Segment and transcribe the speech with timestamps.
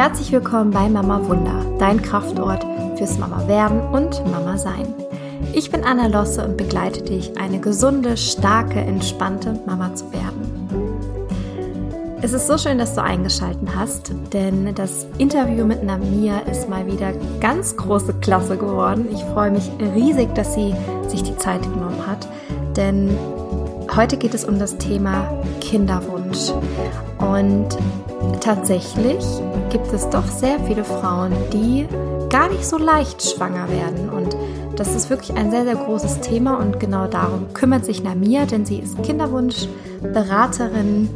[0.00, 2.64] Herzlich willkommen bei Mama Wunder, dein Kraftort
[2.96, 4.94] fürs Mama werden und Mama sein.
[5.52, 10.88] Ich bin Anna Losse und begleite dich, eine gesunde, starke, entspannte Mama zu werden.
[12.22, 16.86] Es ist so schön, dass du eingeschalten hast, denn das Interview mit Namia ist mal
[16.86, 19.06] wieder ganz große Klasse geworden.
[19.12, 20.74] Ich freue mich riesig, dass sie
[21.08, 22.26] sich die Zeit genommen hat,
[22.74, 23.10] denn
[23.96, 26.50] heute geht es um das Thema Kinderwunsch.
[27.18, 27.68] Und
[28.40, 29.24] tatsächlich
[29.70, 31.86] gibt es doch sehr viele Frauen, die
[32.28, 34.08] gar nicht so leicht schwanger werden.
[34.08, 34.36] Und
[34.76, 38.64] das ist wirklich ein sehr, sehr großes Thema und genau darum kümmert sich Namia, denn
[38.64, 41.10] sie ist Kinderwunschberaterin,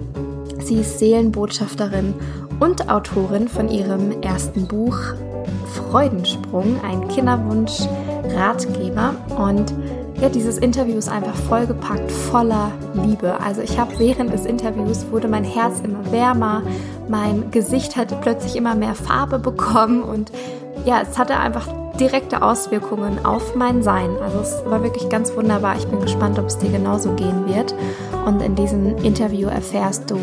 [0.61, 2.12] sie ist Seelenbotschafterin
[2.61, 4.98] und Autorin von ihrem ersten Buch
[5.75, 9.14] Freudensprung, ein Kinderwunsch-Ratgeber.
[9.36, 9.75] Und
[10.24, 13.38] ja, dieses Interview ist einfach vollgepackt voller Liebe.
[13.41, 16.62] Also ich habe während des Interviews wurde mein Herz immer wärmer,
[17.09, 20.33] mein Gesicht hatte plötzlich immer mehr Farbe bekommen und
[20.87, 21.69] ja, es hatte einfach
[22.00, 24.17] direkte Auswirkungen auf mein Sein.
[24.22, 25.77] Also es war wirklich ganz wunderbar.
[25.77, 27.75] Ich bin gespannt, ob es dir genauso gehen wird.
[28.25, 30.17] Und in diesem Interview erfährst du,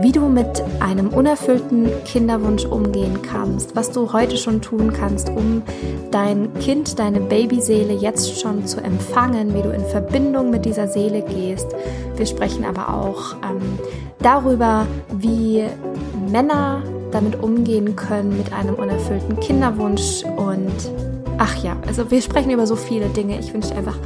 [0.00, 5.62] wie du mit einem unerfüllten Kinderwunsch umgehen kannst, was du heute schon tun kannst, um
[6.10, 11.22] dein Kind, deine Babyseele jetzt schon zu empfangen, wie du in Verbindung mit dieser Seele
[11.22, 11.66] gehst.
[12.16, 13.78] Wir sprechen aber auch ähm,
[14.20, 14.86] darüber,
[15.16, 15.64] wie
[16.30, 20.72] Männer damit umgehen können mit einem unerfüllten Kinderwunsch und
[21.38, 23.38] ach ja, also wir sprechen über so viele Dinge.
[23.38, 23.96] Ich wünsche einfach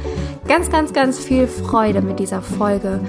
[0.47, 3.01] ganz, ganz, ganz viel Freude mit dieser Folge.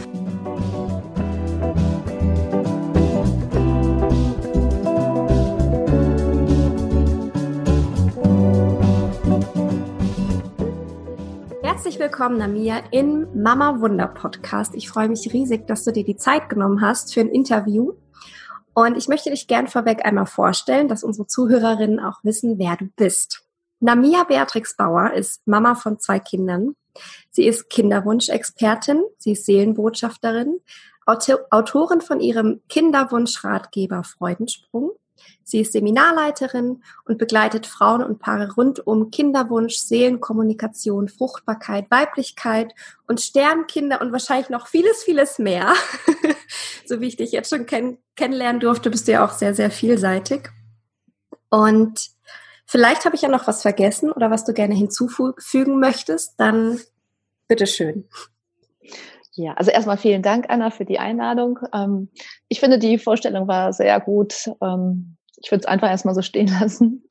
[11.84, 14.74] Herzlich willkommen, Namia, im Mama Wunder Podcast.
[14.74, 17.92] Ich freue mich riesig, dass du dir die Zeit genommen hast für ein Interview.
[18.72, 22.86] Und ich möchte dich gern vorweg einmal vorstellen, dass unsere Zuhörerinnen auch wissen, wer du
[22.96, 23.42] bist.
[23.80, 26.74] Namia Beatrix Bauer ist Mama von zwei Kindern.
[27.30, 30.60] Sie ist Kinderwunschexpertin, sie ist Seelenbotschafterin,
[31.04, 34.92] Autorin von ihrem Kinderwunschratgeber Freudensprung.
[35.42, 42.74] Sie ist Seminarleiterin und begleitet Frauen und Paare rund um Kinderwunsch, Seelenkommunikation, Fruchtbarkeit, Weiblichkeit
[43.06, 45.74] und Sternkinder und wahrscheinlich noch vieles, vieles mehr.
[46.86, 49.70] so wie ich dich jetzt schon kenn kennenlernen durfte, bist du ja auch sehr, sehr
[49.70, 50.48] vielseitig.
[51.50, 52.10] Und
[52.64, 56.80] vielleicht habe ich ja noch was vergessen oder was du gerne hinzufügen möchtest, dann
[57.48, 58.08] bitteschön.
[59.34, 61.58] Ja, also erstmal vielen Dank, Anna, für die Einladung.
[61.72, 62.08] Ähm,
[62.48, 64.50] ich finde, die Vorstellung war sehr gut.
[64.60, 67.04] Ähm, ich würde es einfach erstmal so stehen lassen.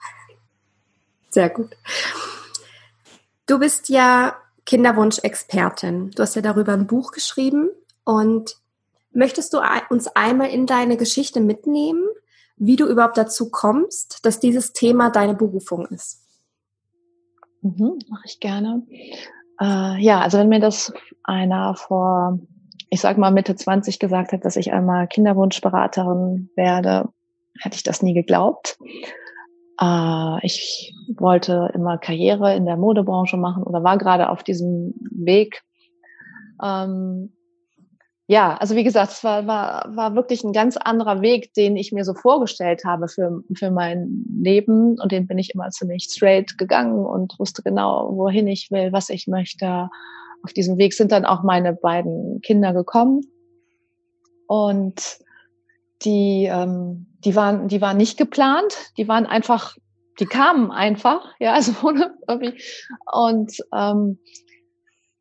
[1.30, 1.76] Sehr gut.
[3.46, 4.36] Du bist ja
[4.66, 6.12] Kinderwunsch-Expertin.
[6.12, 7.70] Du hast ja darüber ein Buch geschrieben
[8.06, 8.56] und
[9.14, 12.04] Möchtest du uns einmal in deine Geschichte mitnehmen,
[12.58, 16.24] wie du überhaupt dazu kommst, dass dieses Thema deine Berufung ist?
[17.62, 18.84] Mhm, Mache ich gerne.
[19.64, 20.92] Äh, ja, also wenn mir das
[21.24, 22.40] einer vor,
[22.90, 27.08] ich sag mal Mitte 20 gesagt hat, dass ich einmal Kinderwunschberaterin werde,
[27.62, 28.78] hätte ich das nie geglaubt.
[29.80, 35.64] Äh, ich wollte immer Karriere in der Modebranche machen oder war gerade auf diesem Weg.
[36.62, 37.34] Ähm,
[38.28, 41.92] ja, also wie gesagt, es war, war, war wirklich ein ganz anderer Weg, den ich
[41.92, 44.98] mir so vorgestellt habe für, für mein Leben.
[45.00, 49.10] Und den bin ich immer ziemlich straight gegangen und wusste genau, wohin ich will, was
[49.10, 49.90] ich möchte.
[50.44, 53.22] Auf diesem Weg sind dann auch meine beiden Kinder gekommen.
[54.48, 55.18] Und
[56.06, 59.76] die, ähm, die, waren, die waren nicht geplant, die waren einfach,
[60.20, 62.62] die kamen einfach, ja, also ohne irgendwie.
[63.12, 64.20] Und ähm,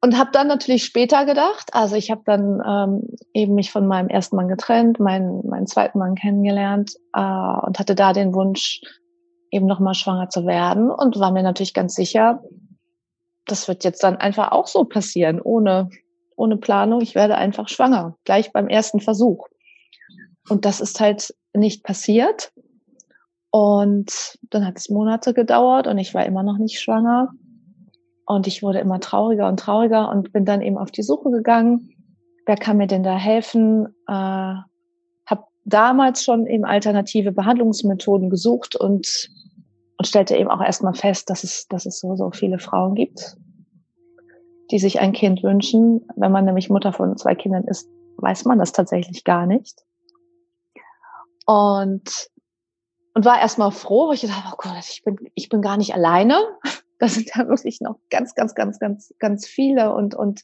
[0.02, 4.08] und habe dann natürlich später gedacht, also ich habe dann ähm, eben mich von meinem
[4.08, 8.80] ersten Mann getrennt, meinen, meinen zweiten Mann kennengelernt äh, und hatte da den Wunsch,
[9.52, 12.42] eben nochmal schwanger zu werden und war mir natürlich ganz sicher,
[13.46, 15.90] das wird jetzt dann einfach auch so passieren, ohne,
[16.36, 17.00] ohne Planung.
[17.02, 19.46] Ich werde einfach schwanger, gleich beim ersten Versuch.
[20.48, 22.52] Und das ist halt nicht passiert.
[23.50, 27.28] Und dann hat es Monate gedauert und ich war immer noch nicht schwanger.
[28.26, 31.90] Und ich wurde immer trauriger und trauriger und bin dann eben auf die Suche gegangen.
[32.46, 33.86] Wer kann mir denn da helfen?
[34.08, 34.12] Äh,
[35.26, 39.28] habe damals schon eben alternative Behandlungsmethoden gesucht und,
[39.96, 43.36] und stellte eben auch erstmal fest, dass es, dass es so, so viele Frauen gibt,
[44.70, 46.06] die sich ein Kind wünschen.
[46.16, 49.82] Wenn man nämlich Mutter von zwei Kindern ist, weiß man das tatsächlich gar nicht.
[51.46, 52.30] Und,
[53.14, 55.94] und war erstmal froh, weil ich dachte, oh Gott, ich bin, ich bin gar nicht
[55.94, 56.36] alleine.
[57.02, 60.42] Das sind ja wirklich noch ganz, ganz, ganz, ganz, ganz viele und, und,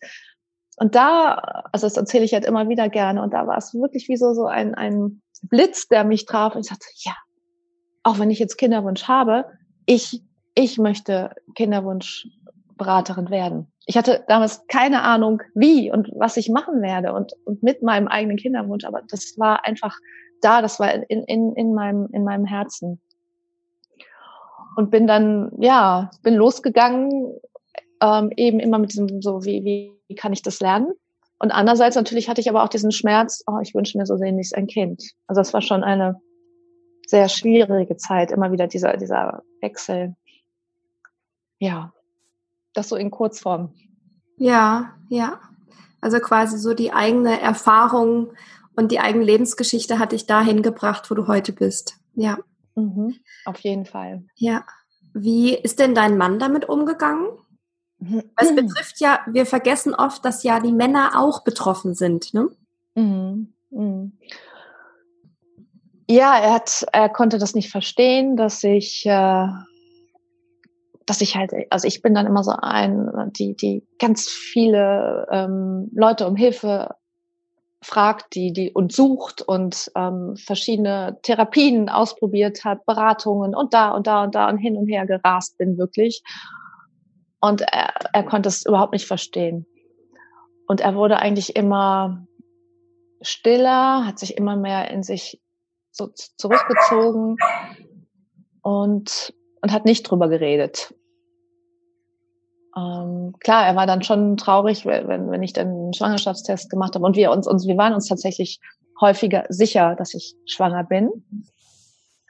[0.76, 1.34] und da,
[1.70, 4.34] also das erzähle ich halt immer wieder gerne und da war es wirklich wie so,
[4.34, 7.12] so ein, ein Blitz, der mich traf und ich sagte, ja,
[8.02, 9.44] auch wenn ich jetzt Kinderwunsch habe,
[9.87, 10.20] ich,
[10.56, 13.72] ich möchte Kinderwunschberaterin werden.
[13.87, 18.08] Ich hatte damals keine Ahnung, wie und was ich machen werde und, und mit meinem
[18.08, 19.96] eigenen Kinderwunsch, aber das war einfach
[20.40, 23.00] da, das war in, in, in, meinem, in meinem Herzen.
[24.79, 27.35] Und bin dann, ja, bin losgegangen,
[28.01, 30.93] ähm, eben immer mit diesem so, wie, wie, kann ich das lernen?
[31.41, 34.55] Und andererseits natürlich hatte ich aber auch diesen Schmerz, oh, ich wünsche mir so sehnlichst
[34.55, 35.03] ein Kind.
[35.27, 36.21] Also das war schon eine
[37.09, 40.15] sehr schwierige Zeit, immer wieder dieser, dieser Wechsel.
[41.59, 41.93] Ja,
[42.73, 43.75] das so in Kurzform.
[44.37, 45.41] Ja, ja.
[46.01, 48.31] Also quasi so die eigene Erfahrung
[48.77, 51.99] und die eigene Lebensgeschichte hat dich dahin gebracht, wo du heute bist.
[52.15, 52.39] Ja.
[52.79, 54.25] Mhm, auf jeden Fall.
[54.37, 54.65] Ja.
[55.15, 57.29] Wie ist denn dein Mann damit umgegangen?
[58.01, 58.23] Mhm.
[58.37, 62.49] Es betrifft ja, wir vergessen oft, dass ja die Männer auch betroffen sind, ne?
[62.95, 63.53] Mhm.
[63.71, 64.13] Mhm.
[66.09, 69.49] Ja, er hat, er konnte das nicht verstehen, dass ich, äh,
[71.07, 75.91] dass ich halt, also ich bin dann immer so ein, die, die ganz viele ähm,
[75.93, 76.95] Leute um Hilfe
[77.81, 84.07] fragt, die, die und sucht und ähm, verschiedene Therapien ausprobiert hat, Beratungen und da und
[84.07, 86.23] da und da und hin und her gerast bin wirklich.
[87.41, 89.67] Und er, er konnte es überhaupt nicht verstehen.
[90.67, 92.27] Und er wurde eigentlich immer
[93.23, 95.41] stiller, hat sich immer mehr in sich
[95.93, 97.37] so zurückgezogen
[98.63, 100.95] und, und hat nicht drüber geredet.
[102.79, 107.05] Ähm, klar, er war dann schon traurig, wenn, wenn ich dann einen Schwangerschaftstest gemacht habe.
[107.05, 108.61] Und wir uns, uns, wir waren uns tatsächlich
[109.01, 111.11] häufiger sicher, dass ich schwanger bin.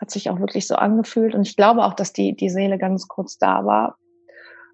[0.00, 1.34] Hat sich auch wirklich so angefühlt.
[1.34, 3.96] Und ich glaube auch, dass die, die Seele ganz kurz da war.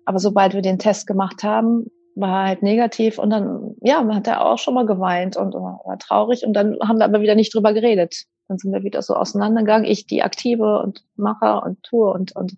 [0.05, 4.45] Aber sobald wir den Test gemacht haben, war halt negativ und dann, ja, hat er
[4.45, 7.73] auch schon mal geweint und war traurig und dann haben wir aber wieder nicht drüber
[7.73, 8.27] geredet.
[8.47, 9.91] Dann sind wir wieder so auseinandergegangen.
[9.91, 12.55] Ich die Aktive und mache und tue und, und,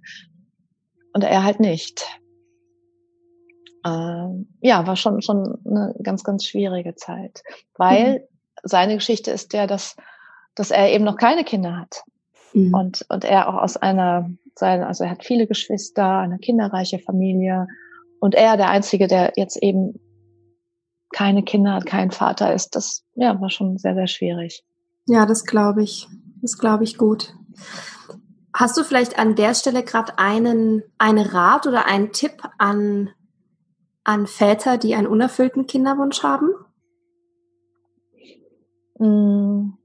[1.15, 2.05] und er halt nicht.
[3.87, 7.43] Ähm, ja, war schon, schon eine ganz, ganz schwierige Zeit.
[7.77, 8.23] Weil mhm.
[8.65, 9.97] seine Geschichte ist ja, dass,
[10.55, 12.03] dass er eben noch keine Kinder hat.
[12.53, 12.75] Mhm.
[12.75, 17.69] Und, und er auch aus einer, seine, also er hat viele Geschwister, eine kinderreiche Familie.
[18.19, 20.01] Und er, der Einzige, der jetzt eben
[21.13, 24.65] keine Kinder hat, kein Vater ist, das ja, war schon sehr, sehr schwierig.
[25.07, 26.09] Ja, das glaube ich.
[26.43, 27.35] Das glaube ich gut.
[28.53, 33.11] Hast du vielleicht an der Stelle gerade einen, einen Rat oder einen Tipp an,
[34.07, 36.51] an Väter, die einen unerfüllten Kinderwunsch haben?
[38.99, 39.77] Hm.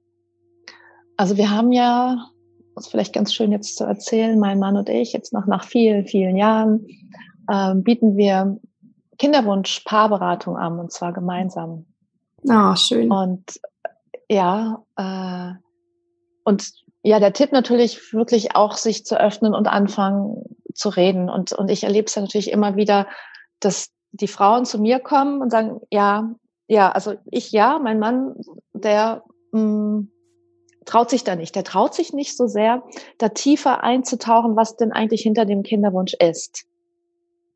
[1.17, 2.29] Also wir haben ja,
[2.75, 5.63] das ist vielleicht ganz schön jetzt zu erzählen, mein Mann und ich, jetzt noch nach
[5.63, 6.85] vielen, vielen Jahren,
[7.47, 8.59] äh, bieten wir
[9.17, 11.87] Kinderwunsch-Paarberatung an und zwar gemeinsam.
[12.47, 13.11] Ah, oh, schön.
[13.11, 13.59] Und
[14.29, 15.53] ja, äh,
[16.43, 16.71] und
[17.01, 20.43] ja, der Tipp natürlich wirklich auch, sich zu öffnen und anfangen
[20.75, 21.27] zu reden.
[21.27, 23.07] Und, und ich erlebe es ja natürlich immer wieder,
[23.59, 26.35] dass die Frauen zu mir kommen und sagen, ja,
[26.67, 28.35] ja, also ich ja, mein Mann,
[28.73, 30.11] der mh, mm,
[30.85, 31.55] traut sich da nicht.
[31.55, 32.83] Der traut sich nicht so sehr,
[33.17, 36.65] da tiefer einzutauchen, was denn eigentlich hinter dem Kinderwunsch ist.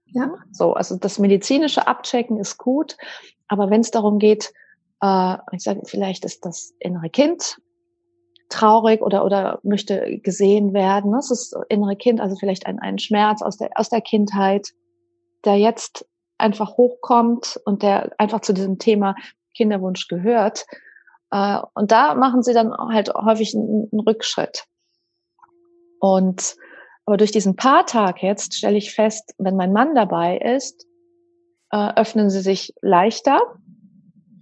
[0.06, 0.36] Ja.
[0.52, 2.96] So, also das medizinische Abchecken ist gut,
[3.48, 4.54] aber wenn es darum geht,
[5.02, 7.58] äh, ich sage, vielleicht ist das innere Kind
[8.50, 11.12] traurig oder, oder möchte gesehen werden.
[11.12, 14.70] Das ist das innere Kind, also vielleicht ein, ein Schmerz aus der, aus der Kindheit,
[15.44, 16.06] der jetzt
[16.38, 19.16] einfach hochkommt und der einfach zu diesem Thema
[19.56, 20.66] Kinderwunsch gehört.
[21.32, 24.66] Äh, und da machen sie dann halt häufig einen, Rückschritt.
[26.00, 26.56] Und
[27.06, 30.88] aber durch diesen Paartag jetzt stelle ich fest, wenn mein Mann dabei ist,
[31.72, 33.40] äh, öffnen sie sich leichter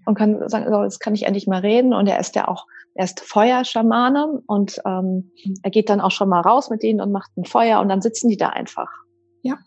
[0.06, 1.94] und kann sagen, so, jetzt kann ich endlich mal reden.
[1.94, 5.32] Und er ist ja auch, er ist Feuerschamane und ähm,
[5.62, 8.02] er geht dann auch schon mal raus mit ihnen und macht ein Feuer und dann
[8.02, 8.90] sitzen die da einfach.
[9.42, 9.58] Ja.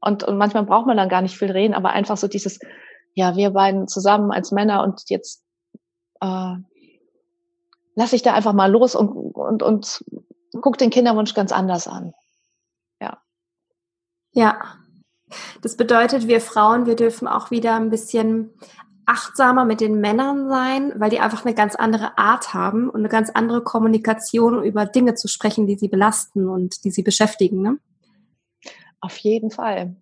[0.00, 2.58] Und, und manchmal braucht man dann gar nicht viel reden, aber einfach so dieses,
[3.14, 5.42] ja, wir beiden zusammen als Männer und jetzt
[6.20, 6.54] äh,
[7.94, 10.04] lass ich da einfach mal los und, und, und
[10.60, 12.14] guck den Kinderwunsch ganz anders an.
[13.00, 13.18] Ja.
[14.32, 14.58] Ja.
[15.62, 18.52] Das bedeutet, wir Frauen, wir dürfen auch wieder ein bisschen
[19.06, 23.08] achtsamer mit den Männern sein, weil die einfach eine ganz andere Art haben und eine
[23.08, 27.60] ganz andere Kommunikation, über Dinge zu sprechen, die sie belasten und die sie beschäftigen.
[27.62, 27.78] Ne?
[29.00, 29.96] Auf jeden Fall.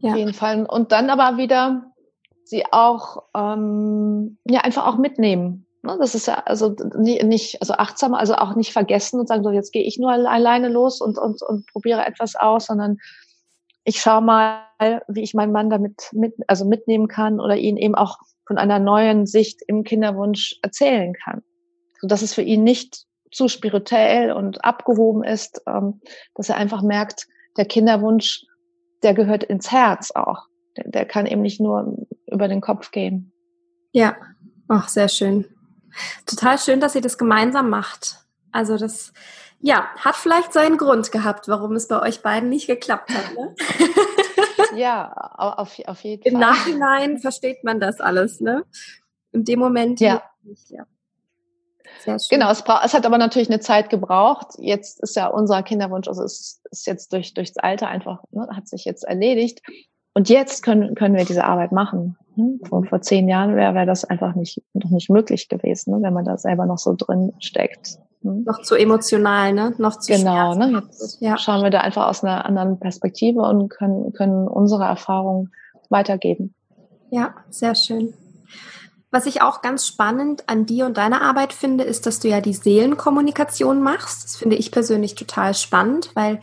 [0.00, 0.12] Ja.
[0.12, 0.66] Auf jeden Fall.
[0.66, 1.92] Und dann aber wieder
[2.44, 5.66] sie auch ähm, ja einfach auch mitnehmen.
[5.82, 5.96] Ne?
[5.98, 9.72] Das ist ja also nicht, also achtsam, also auch nicht vergessen und sagen, so jetzt
[9.72, 12.98] gehe ich nur alleine los und, und, und probiere etwas aus, sondern
[13.84, 14.62] ich schaue mal,
[15.08, 18.78] wie ich meinen Mann damit mit, also mitnehmen kann oder ihn eben auch von einer
[18.78, 21.42] neuen Sicht im Kinderwunsch erzählen kann.
[22.00, 26.00] So dass es für ihn nicht zu spirituell und abgehoben ist, ähm,
[26.34, 28.44] dass er einfach merkt, der Kinderwunsch,
[29.02, 30.46] der gehört ins Herz auch.
[30.76, 33.32] Der, der kann eben nicht nur über den Kopf gehen.
[33.92, 34.16] Ja,
[34.68, 35.46] ach, sehr schön.
[36.26, 38.26] Total schön, dass ihr das gemeinsam macht.
[38.52, 39.12] Also das,
[39.60, 43.34] ja, hat vielleicht seinen Grund gehabt, warum es bei euch beiden nicht geklappt hat.
[43.34, 43.54] Ne?
[44.76, 46.32] ja, auf, auf jeden Fall.
[46.32, 48.64] Im Nachhinein versteht man das alles, ne?
[49.32, 50.22] In dem Moment ja.
[50.42, 50.86] nicht, ja.
[52.30, 54.48] Genau, es, es hat aber natürlich eine Zeit gebraucht.
[54.58, 58.68] Jetzt ist ja unser Kinderwunsch, also es ist jetzt durch durchs Alter einfach, ne, hat
[58.68, 59.62] sich jetzt erledigt.
[60.14, 62.16] Und jetzt können, können wir diese Arbeit machen.
[62.36, 62.58] Ne?
[62.66, 66.02] Vor, vor zehn Jahren wäre wär das einfach nicht, noch nicht möglich gewesen, ne?
[66.02, 67.98] wenn man da selber noch so drin steckt.
[68.22, 68.42] Ne?
[68.46, 69.74] Noch zu emotional, ne?
[69.76, 70.82] Noch zu Genau, ne?
[70.86, 71.36] Jetzt ja.
[71.36, 75.52] schauen wir da einfach aus einer anderen Perspektive und können, können unsere Erfahrungen
[75.90, 76.54] weitergeben.
[77.10, 78.14] Ja, sehr schön.
[79.10, 82.40] Was ich auch ganz spannend an dir und deiner Arbeit finde, ist, dass du ja
[82.40, 84.24] die Seelenkommunikation machst.
[84.24, 86.40] Das finde ich persönlich total spannend, weil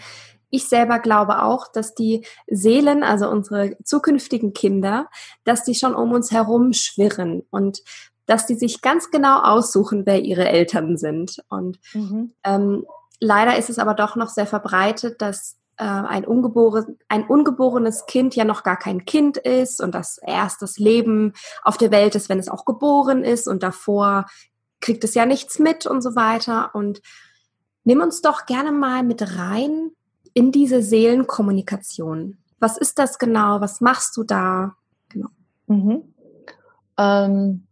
[0.50, 5.10] ich selber glaube auch, dass die Seelen, also unsere zukünftigen Kinder,
[5.44, 7.80] dass die schon um uns herum schwirren und
[8.28, 11.44] dass die sich ganz genau aussuchen, wer ihre Eltern sind.
[11.50, 12.34] Und mhm.
[12.44, 12.86] ähm,
[13.20, 18.36] leider ist es aber doch noch sehr verbreitet, dass äh, ein, ungeboren, ein ungeborenes Kind
[18.36, 22.30] ja noch gar kein Kind ist und dass erst das Leben auf der Welt ist,
[22.30, 24.26] wenn es auch geboren ist und davor
[24.82, 26.76] kriegt es ja nichts mit und so weiter.
[26.76, 27.02] Und
[27.84, 29.92] nimm uns doch gerne mal mit rein
[30.34, 32.38] in diese Seelenkommunikation.
[32.60, 33.62] Was ist das genau?
[33.62, 34.76] Was machst du da?
[35.10, 35.30] Genau.
[35.68, 36.14] Mhm.
[36.98, 37.68] Ähm,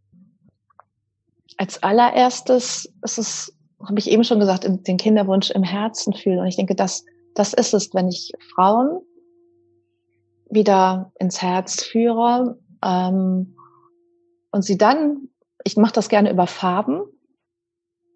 [1.57, 6.39] als allererstes ist es, habe ich eben schon gesagt, den Kinderwunsch im Herzen fühlen.
[6.39, 9.01] Und ich denke, das, das ist es, wenn ich Frauen
[10.49, 13.55] wieder ins Herz führe ähm,
[14.51, 15.29] und sie dann,
[15.63, 17.03] ich mache das gerne über Farben,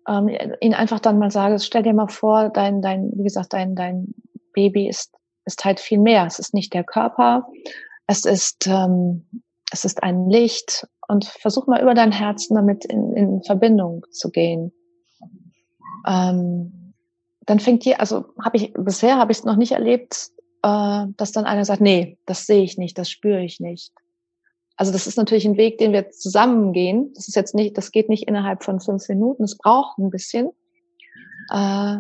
[0.08, 0.30] ähm,
[0.62, 4.14] ihnen einfach dann mal sage, stell dir mal vor, dein, dein, wie gesagt, dein, dein
[4.54, 5.14] Baby ist,
[5.46, 6.26] ist halt viel mehr.
[6.26, 7.48] Es ist nicht der Körper,
[8.08, 9.28] es ist, ähm,
[9.72, 14.30] es ist ein Licht und versuch mal über dein Herzen damit in, in Verbindung zu
[14.30, 14.72] gehen.
[16.08, 16.85] Ähm,
[17.46, 20.30] dann fängt hier, also habe ich bisher habe ich es noch nicht erlebt,
[20.64, 23.92] äh, dass dann einer sagt, nee, das sehe ich nicht, das spüre ich nicht.
[24.78, 27.14] Also das ist natürlich ein Weg, den wir zusammen gehen.
[27.16, 29.44] Das ist jetzt nicht, das geht nicht innerhalb von fünf Minuten.
[29.44, 30.50] Es braucht ein bisschen.
[31.50, 31.98] Äh,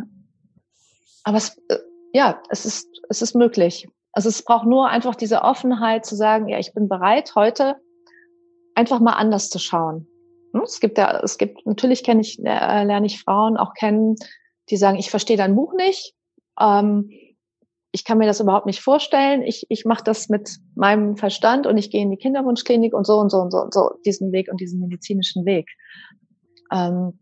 [1.23, 1.77] aber es, äh,
[2.11, 3.87] ja, es ist, es ist möglich.
[4.11, 7.75] Also es braucht nur einfach diese Offenheit zu sagen, ja, ich bin bereit, heute
[8.73, 10.07] einfach mal anders zu schauen.
[10.53, 10.61] Hm?
[10.63, 14.15] Es gibt ja, es gibt, natürlich kenne ich, äh, lerne ich Frauen auch kennen,
[14.69, 16.13] die sagen, ich verstehe dein Buch nicht,
[16.59, 17.09] ähm,
[17.91, 21.77] ich kann mir das überhaupt nicht vorstellen, ich, ich mache das mit meinem Verstand und
[21.77, 24.51] ich gehe in die Kinderwunschklinik und so und so und so und so, diesen Weg
[24.51, 25.69] und diesen medizinischen Weg.
[26.73, 27.17] Ähm,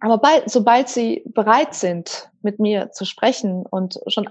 [0.00, 4.30] aber bald, sobald sie bereit sind, mit mir zu sprechen und schon,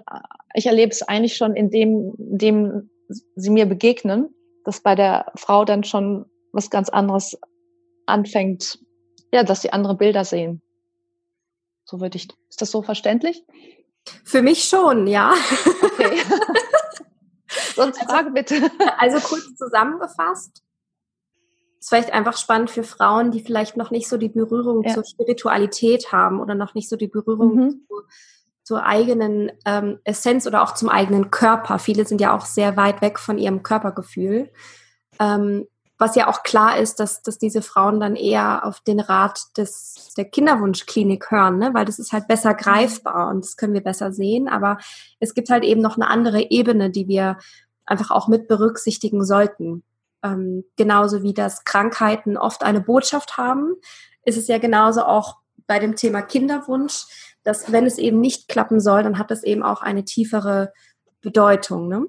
[0.55, 2.89] ich erlebe es eigentlich schon in dem, dem
[3.35, 4.33] sie mir begegnen,
[4.65, 7.39] dass bei der Frau dann schon was ganz anderes
[8.05, 8.79] anfängt,
[9.31, 10.61] ja, dass sie andere Bilder sehen.
[11.85, 13.45] So würde ich, ist das so verständlich?
[14.23, 15.33] Für mich schon, ja.
[15.83, 16.17] Okay.
[17.75, 18.71] Sonst also, Frage bitte.
[18.97, 20.63] Also kurz zusammengefasst,
[21.79, 24.93] ist vielleicht einfach spannend für Frauen, die vielleicht noch nicht so die Berührung ja.
[24.93, 27.69] zur Spiritualität haben oder noch nicht so die Berührung mhm.
[27.87, 28.01] zu,
[28.63, 31.79] zur eigenen ähm, Essenz oder auch zum eigenen Körper.
[31.79, 34.51] Viele sind ja auch sehr weit weg von ihrem Körpergefühl.
[35.19, 35.67] Ähm,
[36.01, 40.13] was ja auch klar ist, dass, dass diese Frauen dann eher auf den Rat des,
[40.17, 41.73] der Kinderwunschklinik hören, ne?
[41.73, 44.49] weil das ist halt besser greifbar und das können wir besser sehen.
[44.49, 44.79] Aber
[45.19, 47.37] es gibt halt eben noch eine andere Ebene, die wir
[47.85, 49.83] einfach auch mit berücksichtigen sollten.
[50.23, 53.75] Ähm, genauso wie das Krankheiten oft eine Botschaft haben,
[54.25, 57.05] ist es ja genauso auch bei dem Thema Kinderwunsch,
[57.43, 60.73] dass wenn es eben nicht klappen soll, dann hat das eben auch eine tiefere
[61.21, 61.87] Bedeutung.
[61.87, 62.07] Ne?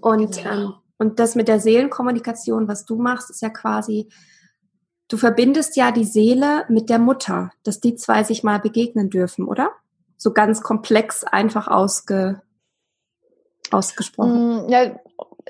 [0.00, 0.50] Und, genau.
[0.50, 4.08] ähm, und das mit der Seelenkommunikation, was du machst, ist ja quasi,
[5.08, 9.46] du verbindest ja die Seele mit der Mutter, dass die zwei sich mal begegnen dürfen,
[9.46, 9.70] oder?
[10.16, 12.42] So ganz komplex einfach ausge,
[13.70, 14.66] ausgesprochen.
[14.66, 14.98] Mm, ja,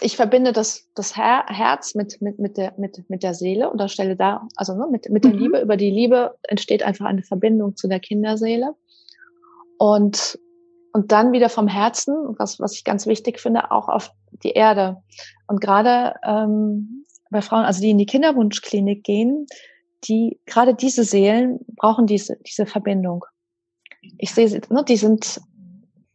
[0.01, 3.91] ich verbinde das, das Her Herz mit, mit, mit, der, mit, mit der Seele und
[3.91, 5.39] stelle da, also ne, mit, mit der mhm.
[5.39, 8.75] Liebe, über die Liebe entsteht einfach eine Verbindung zu der Kinderseele.
[9.79, 10.39] Und,
[10.93, 15.03] und dann wieder vom Herzen, was, was ich ganz wichtig finde, auch auf die Erde.
[15.47, 19.47] Und gerade ähm, bei Frauen, also die in die Kinderwunschklinik gehen,
[20.05, 23.25] die gerade diese Seelen brauchen diese, diese Verbindung.
[24.17, 25.41] Ich sehe, ne, die sind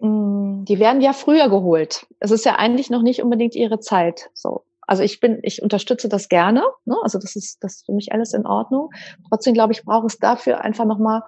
[0.04, 2.06] Mm, die werden ja früher geholt.
[2.20, 4.30] Es ist ja eigentlich noch nicht unbedingt ihre Zeit.
[4.34, 4.66] So.
[4.82, 6.62] Also ich bin, ich unterstütze das gerne.
[6.84, 6.96] Ne?
[7.04, 8.90] Also das ist, das ist für mich alles in Ordnung.
[9.30, 11.22] Trotzdem glaube ich, brauche es dafür einfach nochmal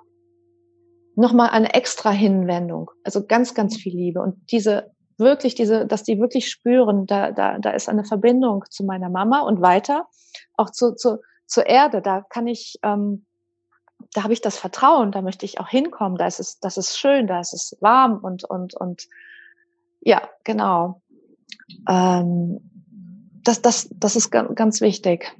[1.15, 2.91] nochmal eine extra Hinwendung.
[3.03, 4.21] Also ganz, ganz viel Liebe.
[4.21, 8.83] Und diese wirklich, diese, dass die wirklich spüren, da, da, da ist eine Verbindung zu
[8.83, 10.07] meiner Mama und weiter,
[10.55, 12.01] auch zu, zu, zur Erde.
[12.01, 13.25] Da kann ich, ähm,
[14.13, 16.97] da habe ich das Vertrauen, da möchte ich auch hinkommen, da ist es, das ist
[16.97, 19.07] schön, da ist es warm und, und, und
[20.01, 21.01] ja, genau.
[21.89, 22.59] Ähm,
[23.43, 25.35] das, das, das ist ganz, ganz wichtig.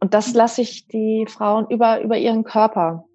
[0.00, 3.07] Und das lasse ich die Frauen über, über ihren Körper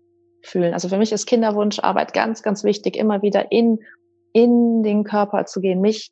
[0.43, 0.73] fühlen.
[0.73, 3.79] Also für mich ist Kinderwunscharbeit ganz, ganz wichtig, immer wieder in,
[4.33, 6.11] in den Körper zu gehen, mich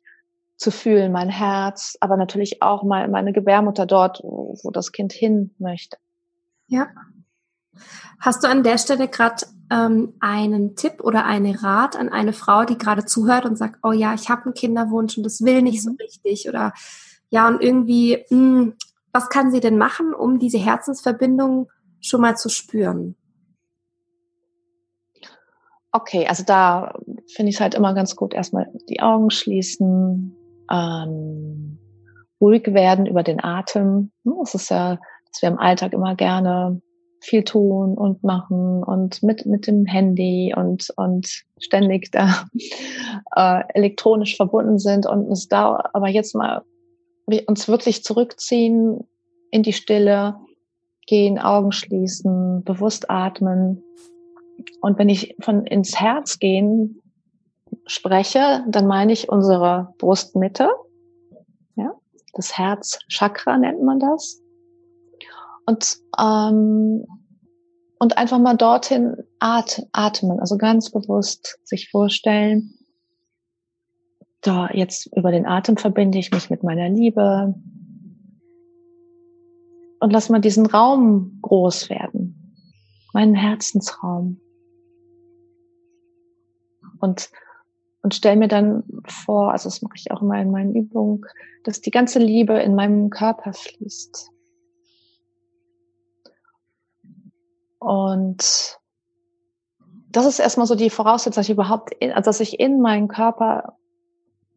[0.56, 5.12] zu fühlen, mein Herz, aber natürlich auch mal meine Gebärmutter dort, wo, wo das Kind
[5.12, 5.96] hin möchte.
[6.66, 6.88] Ja.
[8.20, 12.64] Hast du an der Stelle gerade ähm, einen Tipp oder einen Rat an eine Frau,
[12.64, 15.82] die gerade zuhört und sagt, oh ja, ich habe einen Kinderwunsch und das will nicht
[15.82, 15.96] so mhm.
[15.96, 16.72] richtig oder
[17.30, 18.74] ja und irgendwie, mh, hm,
[19.12, 21.70] was kann sie denn machen, um diese Herzensverbindung
[22.00, 23.16] schon mal zu spüren?
[25.92, 26.94] Okay, also da
[27.34, 30.34] finde ich es halt immer ganz gut, erstmal die Augen schließen,
[30.70, 31.78] ähm,
[32.40, 34.10] ruhig werden über den Atem.
[34.24, 34.98] Das ist ja,
[35.30, 36.80] dass wir im Alltag immer gerne
[37.20, 42.46] viel tun und machen und mit, mit dem Handy und, und ständig da
[43.36, 46.62] äh, elektronisch verbunden sind und uns da aber jetzt mal
[47.46, 49.00] uns wirklich zurückziehen
[49.52, 50.36] in die Stille,
[51.06, 53.82] gehen, Augen schließen, bewusst atmen.
[54.80, 57.02] Und wenn ich von ins Herz gehen
[57.86, 60.68] spreche, dann meine ich unsere Brustmitte.
[61.76, 61.92] Ja,
[62.34, 64.40] das Herzchakra nennt man das.
[65.66, 67.06] Und, ähm,
[67.98, 72.74] und einfach mal dorthin at atmen, also ganz bewusst sich vorstellen,
[74.40, 77.54] da jetzt über den Atem verbinde ich mich mit meiner Liebe
[80.00, 82.56] und lass mal diesen Raum groß werden,
[83.12, 84.40] meinen Herzensraum.
[87.02, 87.30] Und
[88.02, 91.24] und stell mir dann vor, also das mache ich auch immer in meinen Übungen,
[91.62, 94.30] dass die ganze Liebe in meinem Körper fließt.
[97.78, 98.78] Und
[100.10, 103.08] das ist erstmal so die Voraussetzung, dass ich überhaupt, in, also dass ich in meinen
[103.08, 103.76] Körper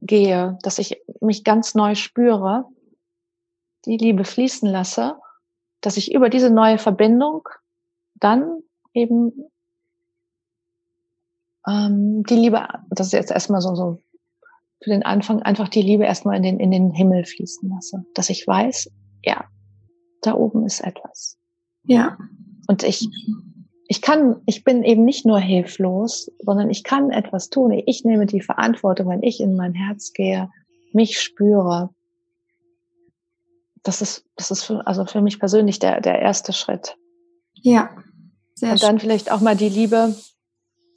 [0.02, 2.66] gehe, dass ich mich ganz neu spüre,
[3.86, 5.18] die Liebe fließen lasse,
[5.82, 7.48] dass ich über diese neue Verbindung
[8.16, 8.62] dann
[8.94, 9.52] eben
[11.68, 14.02] ähm, die Liebe, das ist jetzt erstmal so, so
[14.84, 18.30] für den Anfang, einfach die Liebe erstmal in den, in den Himmel fließen lasse, dass
[18.30, 18.92] ich weiß,
[19.24, 19.46] ja,
[20.22, 21.38] da oben ist etwas.
[21.84, 22.18] Ja.
[22.68, 23.10] Und ich,
[23.88, 27.72] ich kann, ich bin eben nicht nur hilflos, sondern ich kann etwas tun.
[27.86, 30.50] Ich nehme die Verantwortung, wenn ich in mein Herz gehe,
[30.94, 31.90] mich spüre.
[33.84, 36.98] Das ist, das ist für, also für mich persönlich der, der erste Schritt.
[37.54, 37.90] Ja.
[38.56, 39.00] Sehr Und dann schön.
[39.00, 40.16] vielleicht auch mal die Liebe.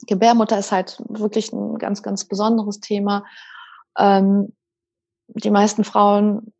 [0.07, 3.25] Gebärmutter ist halt wirklich ein ganz, ganz besonderes Thema.
[3.97, 4.53] Ähm,
[5.27, 6.53] die meisten Frauen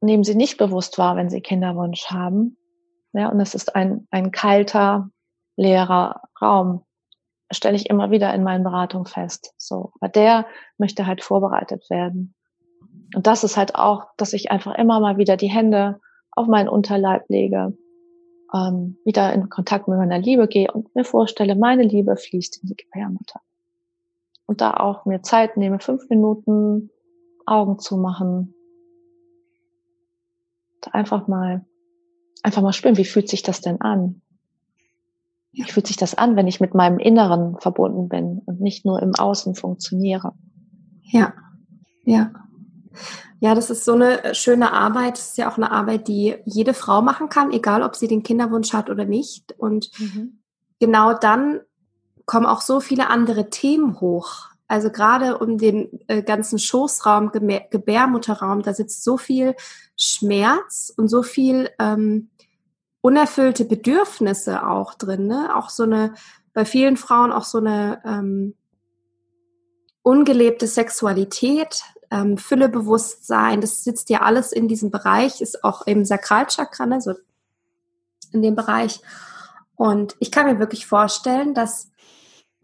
[0.00, 2.56] nehmen sie nicht bewusst wahr, wenn sie Kinderwunsch haben.
[3.12, 5.10] Ja, und es ist ein, ein kalter,
[5.56, 6.84] leerer Raum.
[7.48, 9.54] Das stelle ich immer wieder in meinen Beratungen fest.
[9.56, 10.46] So, aber der
[10.78, 12.34] möchte halt vorbereitet werden.
[13.14, 16.00] Und das ist halt auch, dass ich einfach immer mal wieder die Hände
[16.32, 17.76] auf meinen Unterleib lege,
[18.54, 22.68] ähm, wieder in Kontakt mit meiner Liebe gehe und mir vorstelle, meine Liebe fließt in
[22.68, 23.40] die Gebärmutter.
[24.46, 26.90] Und da auch mir Zeit nehme, fünf Minuten
[27.46, 28.54] Augen zu machen.
[30.92, 31.66] Einfach mal
[32.44, 34.20] einfach mal spüren, wie fühlt sich das denn an?
[35.50, 39.00] Wie fühlt sich das an, wenn ich mit meinem Inneren verbunden bin und nicht nur
[39.02, 40.34] im Außen funktioniere?
[41.02, 41.32] Ja,
[42.04, 42.32] ja.
[43.40, 45.18] Ja, das ist so eine schöne Arbeit.
[45.18, 48.22] Das ist ja auch eine Arbeit, die jede Frau machen kann, egal ob sie den
[48.22, 49.52] Kinderwunsch hat oder nicht.
[49.58, 50.40] Und mhm.
[50.80, 51.60] genau dann
[52.26, 54.48] kommen auch so viele andere Themen hoch.
[54.66, 59.54] Also gerade um den äh, ganzen Schoßraum, Gebärmutterraum, da sitzt so viel
[59.96, 62.30] Schmerz und so viel ähm,
[63.02, 65.54] unerfüllte Bedürfnisse auch drin, ne?
[65.54, 66.14] Auch so eine,
[66.54, 68.54] bei vielen Frauen auch so eine ähm,
[70.02, 76.86] ungelebte Sexualität, ähm, Füllebewusstsein, das sitzt ja alles in diesem Bereich, ist auch im Sakralchakra,
[76.86, 77.00] ne?
[77.00, 77.14] so
[78.32, 79.00] in dem Bereich.
[79.76, 81.90] Und ich kann mir wirklich vorstellen, dass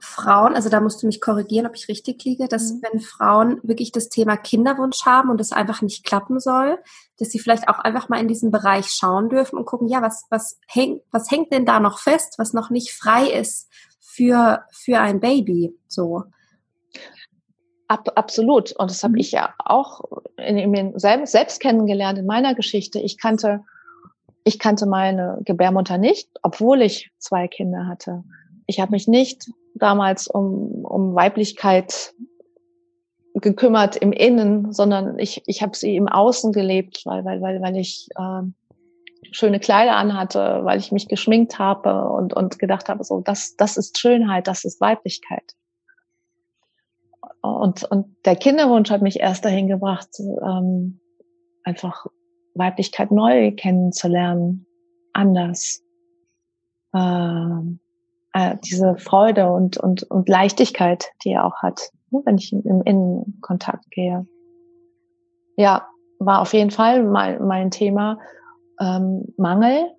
[0.00, 2.82] Frauen, also da musst du mich korrigieren, ob ich richtig liege, dass mhm.
[2.82, 6.78] wenn Frauen wirklich das Thema Kinderwunsch haben und es einfach nicht klappen soll,
[7.18, 10.24] dass sie vielleicht auch einfach mal in diesen Bereich schauen dürfen und gucken, ja, was,
[10.30, 13.68] was hängt, was hängt denn da noch fest, was noch nicht frei ist
[14.00, 16.24] für, für ein Baby, so.
[17.90, 18.70] Ab, absolut.
[18.70, 19.18] Und das habe mhm.
[19.18, 20.02] ich ja auch
[20.36, 23.00] in, in selbst, selbst kennengelernt in meiner Geschichte.
[23.00, 23.64] Ich kannte,
[24.44, 28.22] ich kannte meine Gebärmutter nicht, obwohl ich zwei Kinder hatte.
[28.68, 32.14] Ich habe mich nicht damals um, um Weiblichkeit
[33.34, 37.76] gekümmert im Innen, sondern ich, ich habe sie im Außen gelebt, weil, weil, weil, weil
[37.76, 38.42] ich äh,
[39.32, 43.76] schöne Kleider anhatte, weil ich mich geschminkt habe und, und gedacht habe, so, das, das
[43.76, 45.56] ist Schönheit, das ist Weiblichkeit.
[47.42, 51.00] Und, und der Kinderwunsch hat mich erst dahin gebracht, ähm,
[51.64, 52.06] einfach
[52.54, 54.66] Weiblichkeit neu kennenzulernen,
[55.12, 55.82] anders.
[56.92, 57.78] Äh,
[58.32, 62.82] äh, diese Freude und, und, und Leichtigkeit, die er auch hat, ne, wenn ich im
[62.82, 64.26] Innenkontakt gehe.
[65.56, 68.18] Ja, war auf jeden Fall mein, mein Thema
[68.80, 69.90] ähm, Mangel,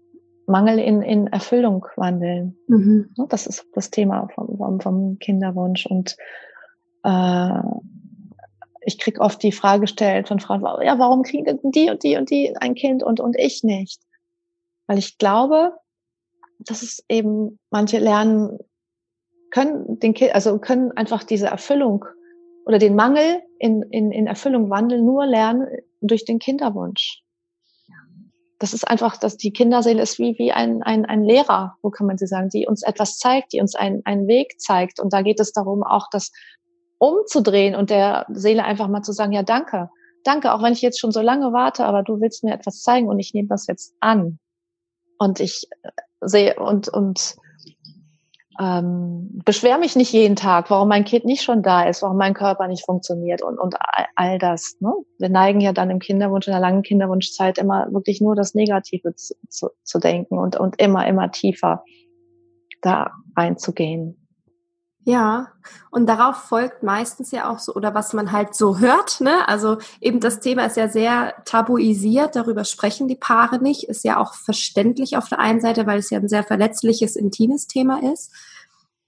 [0.47, 2.57] Mangel in, in Erfüllung wandeln.
[2.67, 3.09] Mhm.
[3.17, 5.85] Ne, das ist das Thema vom, vom, vom Kinderwunsch.
[5.85, 6.15] Und
[7.03, 7.61] äh,
[8.83, 12.29] ich krieg oft die Frage gestellt von Frauen, ja, warum kriegen die und die und
[12.29, 14.01] die ein Kind und, und ich nicht?
[14.87, 15.73] Weil ich glaube,
[16.59, 18.59] dass es eben manche lernen
[19.51, 22.05] können, den kind, also können einfach diese Erfüllung
[22.65, 25.67] oder den Mangel in, in, in Erfüllung wandeln, nur lernen
[26.01, 27.23] durch den Kinderwunsch.
[28.59, 32.05] Das ist einfach, dass die Kinderseele ist wie, wie ein, ein, ein Lehrer, wo kann
[32.05, 34.99] man sie sagen, die uns etwas zeigt, die uns einen, einen Weg zeigt.
[34.99, 36.31] Und da geht es darum, auch das
[37.01, 39.89] umzudrehen und der Seele einfach mal zu sagen, ja, danke.
[40.23, 43.07] Danke, auch wenn ich jetzt schon so lange warte, aber du willst mir etwas zeigen
[43.07, 44.37] und ich nehme das jetzt an.
[45.17, 45.89] Und ich äh,
[46.21, 47.37] sehe und, und
[48.59, 52.35] ähm, beschwer mich nicht jeden Tag, warum mein Kind nicht schon da ist, warum mein
[52.35, 53.75] Körper nicht funktioniert und, und
[54.15, 54.75] all das.
[54.79, 54.93] Ne?
[55.17, 59.15] Wir neigen ja dann im Kinderwunsch, in der langen Kinderwunschzeit immer wirklich nur das Negative
[59.15, 61.83] zu, zu, zu denken und, und immer, immer tiefer
[62.83, 64.20] da reinzugehen.
[65.03, 65.47] Ja,
[65.89, 69.47] und darauf folgt meistens ja auch so, oder was man halt so hört, ne?
[69.47, 74.17] Also eben das Thema ist ja sehr tabuisiert, darüber sprechen die Paare nicht, ist ja
[74.17, 78.31] auch verständlich auf der einen Seite, weil es ja ein sehr verletzliches, intimes Thema ist.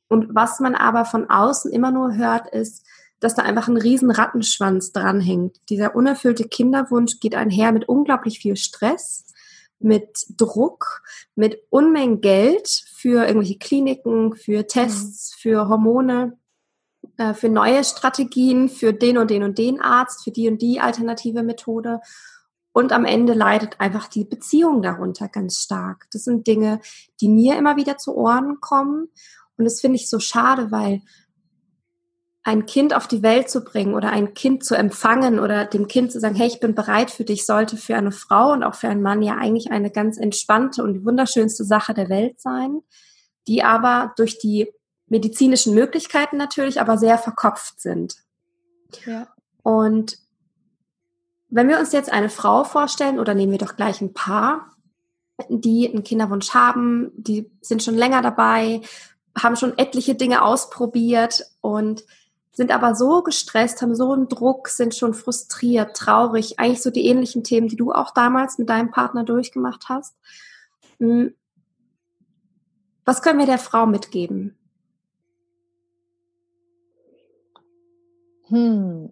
[0.08, 2.84] Und was man aber von außen immer nur hört, ist,
[3.20, 5.58] dass da einfach ein riesen Rattenschwanz dranhängt.
[5.70, 9.26] Dieser unerfüllte Kinderwunsch geht einher mit unglaublich viel Stress
[9.84, 11.04] mit Druck,
[11.36, 15.40] mit Unmengen Geld für irgendwelche Kliniken, für Tests, mhm.
[15.42, 16.38] für Hormone,
[17.18, 20.80] äh, für neue Strategien, für den und den und den Arzt, für die und die
[20.80, 22.00] alternative Methode.
[22.72, 26.08] Und am Ende leidet einfach die Beziehung darunter ganz stark.
[26.14, 26.80] Das sind Dinge,
[27.20, 29.10] die mir immer wieder zu Ohren kommen.
[29.58, 31.02] Und das finde ich so schade, weil
[32.44, 36.12] ein Kind auf die Welt zu bringen oder ein Kind zu empfangen oder dem Kind
[36.12, 38.90] zu sagen, hey, ich bin bereit für dich, sollte für eine Frau und auch für
[38.90, 42.82] einen Mann ja eigentlich eine ganz entspannte und wunderschönste Sache der Welt sein,
[43.48, 44.70] die aber durch die
[45.08, 48.16] medizinischen Möglichkeiten natürlich aber sehr verkopft sind.
[49.06, 49.28] Ja.
[49.62, 50.18] Und
[51.50, 54.72] wenn wir uns jetzt eine Frau vorstellen oder nehmen wir doch gleich ein Paar,
[55.48, 58.82] die einen Kinderwunsch haben, die sind schon länger dabei,
[59.42, 62.04] haben schon etliche Dinge ausprobiert und
[62.54, 67.08] sind aber so gestresst, haben so einen Druck, sind schon frustriert, traurig, eigentlich so die
[67.08, 70.16] ähnlichen Themen, die du auch damals mit deinem Partner durchgemacht hast.
[71.00, 71.34] Hm.
[73.06, 74.56] Was können wir der Frau mitgeben?
[78.48, 79.12] Hm.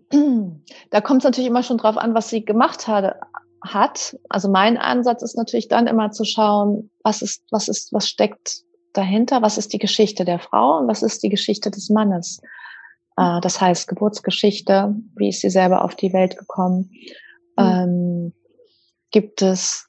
[0.92, 3.16] Da kommt es natürlich immer schon drauf an, was sie gemacht hat,
[3.64, 4.18] hat.
[4.30, 8.62] Also mein Ansatz ist natürlich dann immer zu schauen, was ist, was ist, was steckt
[8.94, 12.42] dahinter, was ist die Geschichte der Frau und was ist die Geschichte des Mannes.
[13.18, 16.92] Äh, das heißt Geburtsgeschichte, wie ist sie selber auf die Welt gekommen?
[17.58, 17.64] Mhm.
[17.66, 18.34] Ähm,
[19.12, 19.88] gibt es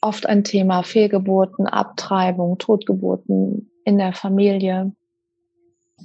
[0.00, 4.92] oft ein Thema Fehlgeburten, Abtreibung, Totgeburten in der Familie?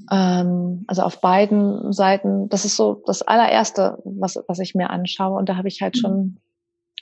[0.09, 2.49] Ähm, also auf beiden Seiten.
[2.49, 5.37] Das ist so das allererste, was, was ich mir anschaue.
[5.37, 6.37] Und da habe ich halt schon mhm.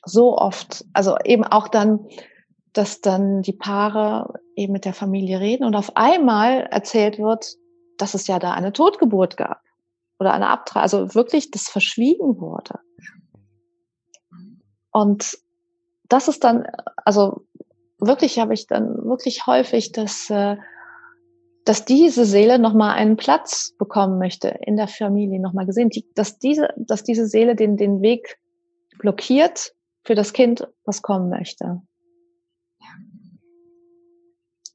[0.05, 2.07] so oft, also eben auch dann,
[2.73, 7.55] dass dann die Paare eben mit der Familie reden und auf einmal erzählt wird,
[8.01, 9.61] dass es ja da eine Totgeburt gab
[10.19, 12.79] oder eine Abtreibung, also wirklich das verschwiegen wurde.
[14.91, 15.37] Und
[16.07, 16.65] das ist dann,
[16.97, 17.45] also
[17.99, 20.57] wirklich habe ich dann wirklich häufig, dass, äh,
[21.65, 26.69] dass diese Seele nochmal einen Platz bekommen möchte in der Familie, nochmal gesehen, dass diese,
[26.77, 28.39] dass diese Seele den, den Weg
[28.97, 31.81] blockiert für das Kind, was kommen möchte.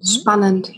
[0.02, 0.72] Spannend.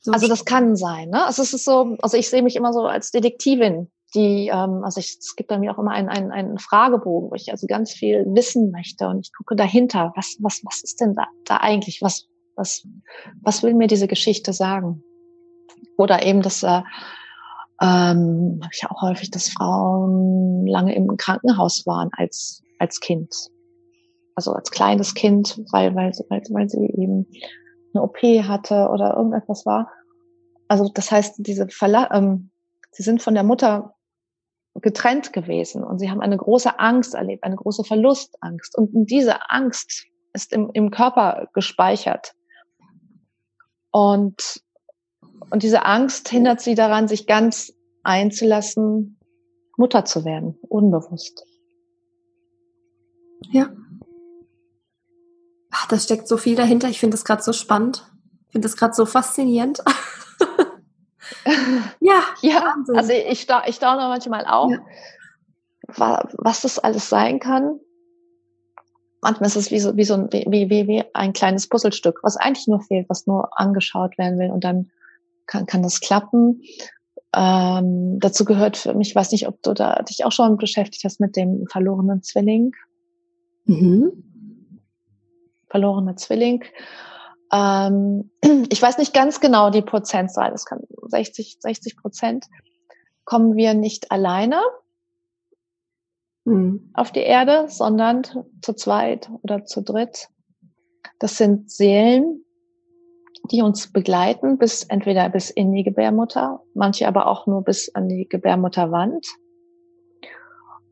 [0.00, 1.26] So also das kann sein, ne?
[1.26, 5.00] Also es ist so, also ich sehe mich immer so als Detektivin, die, ähm, also
[5.00, 7.92] ich, es gibt bei mir auch immer einen, einen, einen Fragebogen, wo ich also ganz
[7.92, 12.00] viel wissen möchte und ich gucke dahinter, was, was, was ist denn da, da eigentlich,
[12.00, 12.86] was, was,
[13.42, 15.02] was will mir diese Geschichte sagen?
[15.96, 16.82] Oder eben das, äh,
[17.80, 23.32] ähm, habe ich auch häufig, dass Frauen lange im Krankenhaus waren als, als Kind.
[24.34, 27.26] Also als kleines Kind, weil, weil, weil, weil sie eben
[27.98, 29.90] eine OP hatte oder irgendetwas war.
[30.68, 32.50] also das heißt, diese Verla ähm,
[32.92, 33.94] sie sind von der Mutter
[34.74, 38.76] getrennt gewesen und sie haben eine große Angst erlebt, eine große Verlustangst.
[38.76, 42.34] Und diese Angst ist im, im Körper gespeichert.
[43.90, 44.62] Und,
[45.50, 47.72] und diese Angst hindert sie daran, sich ganz
[48.04, 49.18] einzulassen,
[49.76, 51.44] Mutter zu werden, unbewusst.
[53.50, 53.70] Ja.
[55.88, 56.88] Da steckt so viel dahinter.
[56.88, 58.06] Ich finde das gerade so spannend.
[58.46, 59.82] Ich finde das gerade so faszinierend.
[62.00, 62.62] ja, ja.
[62.62, 62.96] Wahnsinn.
[62.96, 66.28] Also ich, ich staune manchmal auch, ja.
[66.32, 67.80] was das alles sein kann.
[69.20, 72.36] Manchmal ist es wie so, wie so ein, wie, wie, wie ein kleines Puzzlestück, was
[72.36, 74.90] eigentlich nur fehlt, was nur angeschaut werden will und dann
[75.46, 76.62] kann, kann das klappen.
[77.34, 81.04] Ähm, dazu gehört für mich, ich weiß nicht, ob du da dich auch schon beschäftigt
[81.04, 82.72] hast mit dem verlorenen Zwilling.
[83.64, 84.27] Mhm.
[85.68, 86.64] Verlorener Zwilling.
[87.52, 88.30] Ähm,
[88.70, 92.46] ich weiß nicht ganz genau die Prozentzahl, das kann 60, 60 Prozent,
[93.24, 94.60] kommen wir nicht alleine
[96.44, 96.90] mhm.
[96.94, 98.22] auf die Erde, sondern
[98.62, 100.28] zu zweit oder zu dritt.
[101.18, 102.44] Das sind Seelen,
[103.50, 108.08] die uns begleiten bis entweder bis in die Gebärmutter, manche aber auch nur bis an
[108.08, 109.26] die Gebärmutterwand.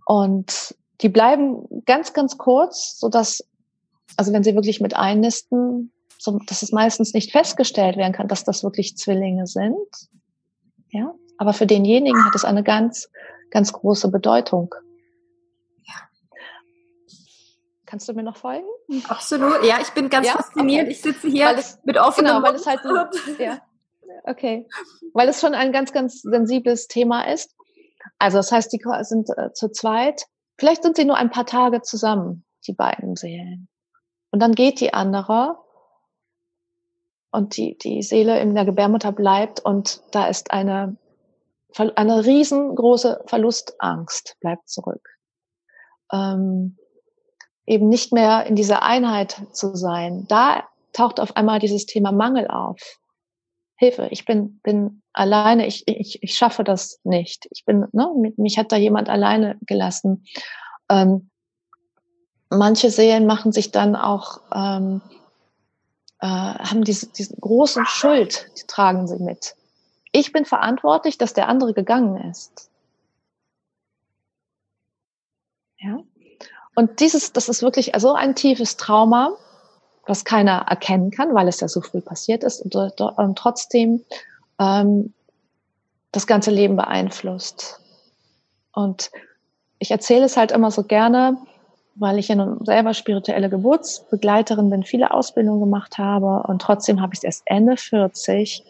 [0.07, 3.47] Und die bleiben ganz, ganz kurz, so dass,
[4.17, 8.45] also wenn sie wirklich mit einnisten, so, dass es meistens nicht festgestellt werden kann, dass
[8.45, 9.77] das wirklich Zwillinge sind.
[10.91, 13.11] Ja, aber für denjenigen hat es eine ganz,
[13.51, 14.75] ganz große Bedeutung.
[15.85, 15.95] Ja.
[17.85, 18.67] Kannst du mir noch folgen?
[19.09, 19.65] Absolut.
[19.65, 20.33] Ja, ich bin ganz ja?
[20.35, 20.85] fasziniert.
[20.85, 20.93] Okay.
[20.93, 22.81] Ich sitze hier es, mit offenem genau, weil es halt
[23.39, 23.61] ja.
[24.25, 24.67] Okay.
[25.13, 27.55] Weil es schon ein ganz, ganz sensibles Thema ist.
[28.19, 30.25] Also das heißt, die sind äh, zu zweit.
[30.59, 33.69] Vielleicht sind sie nur ein paar Tage zusammen, die beiden Seelen.
[34.37, 35.57] Und dann geht die andere
[37.31, 40.99] und die, die Seele in der Gebärmutter bleibt und da ist eine,
[41.95, 45.09] eine riesengroße Verlustangst bleibt zurück.
[46.13, 46.77] Ähm,
[47.65, 50.27] eben nicht mehr in dieser Einheit zu sein.
[50.29, 52.79] Da taucht auf einmal dieses Thema Mangel auf.
[53.77, 57.49] Hilfe, ich bin, bin alleine, ich, ich, ich schaffe das nicht.
[57.53, 60.27] Ich bin, ne, mich hat da jemand alleine gelassen.
[60.91, 61.31] Ähm,
[62.51, 65.01] manche Seelen machen sich dann auch ähm,
[66.21, 69.55] äh, haben diese, diese große Schuld, die tragen sie mit.
[70.13, 72.71] Ich bin verantwortlich, dass der andere gegangen ist.
[75.79, 75.99] Ja.
[76.75, 79.37] Und dieses, das ist wirklich so ein tiefes Trauma,
[80.07, 84.05] was keiner erkennen kann, weil es ja so früh passiert ist und, und trotzdem
[84.59, 85.13] ähm,
[86.13, 87.81] das ganze Leben beeinflusst.
[88.73, 89.11] Und
[89.79, 91.39] ich erzähle es halt immer so gerne,
[91.99, 97.15] weil ich ja nun selber spirituelle Geburtsbegleiterin bin, viele Ausbildungen gemacht habe und trotzdem habe
[97.15, 98.65] ich erst Ende 40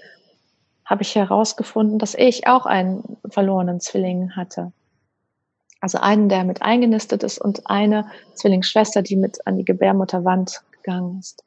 [0.84, 4.72] habe ich herausgefunden, dass ich auch einen verlorenen Zwilling hatte.
[5.80, 11.18] Also einen, der mit eingenistet ist und eine Zwillingsschwester, die mit an die Gebärmutterwand gegangen
[11.18, 11.42] ist.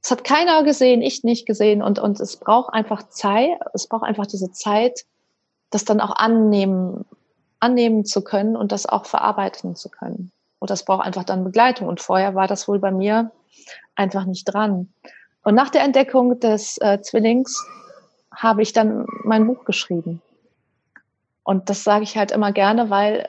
[0.00, 4.04] Das hat keiner gesehen, ich nicht gesehen und, und es braucht einfach Zeit, es braucht
[4.04, 5.04] einfach diese Zeit,
[5.70, 7.04] das dann auch annehmen,
[7.60, 10.32] annehmen zu können und das auch verarbeiten zu können.
[10.62, 11.88] Und das braucht einfach dann Begleitung.
[11.88, 13.32] Und vorher war das wohl bei mir
[13.96, 14.92] einfach nicht dran.
[15.42, 17.66] Und nach der Entdeckung des äh, Zwillings
[18.32, 20.22] habe ich dann mein Buch geschrieben.
[21.42, 23.28] Und das sage ich halt immer gerne, weil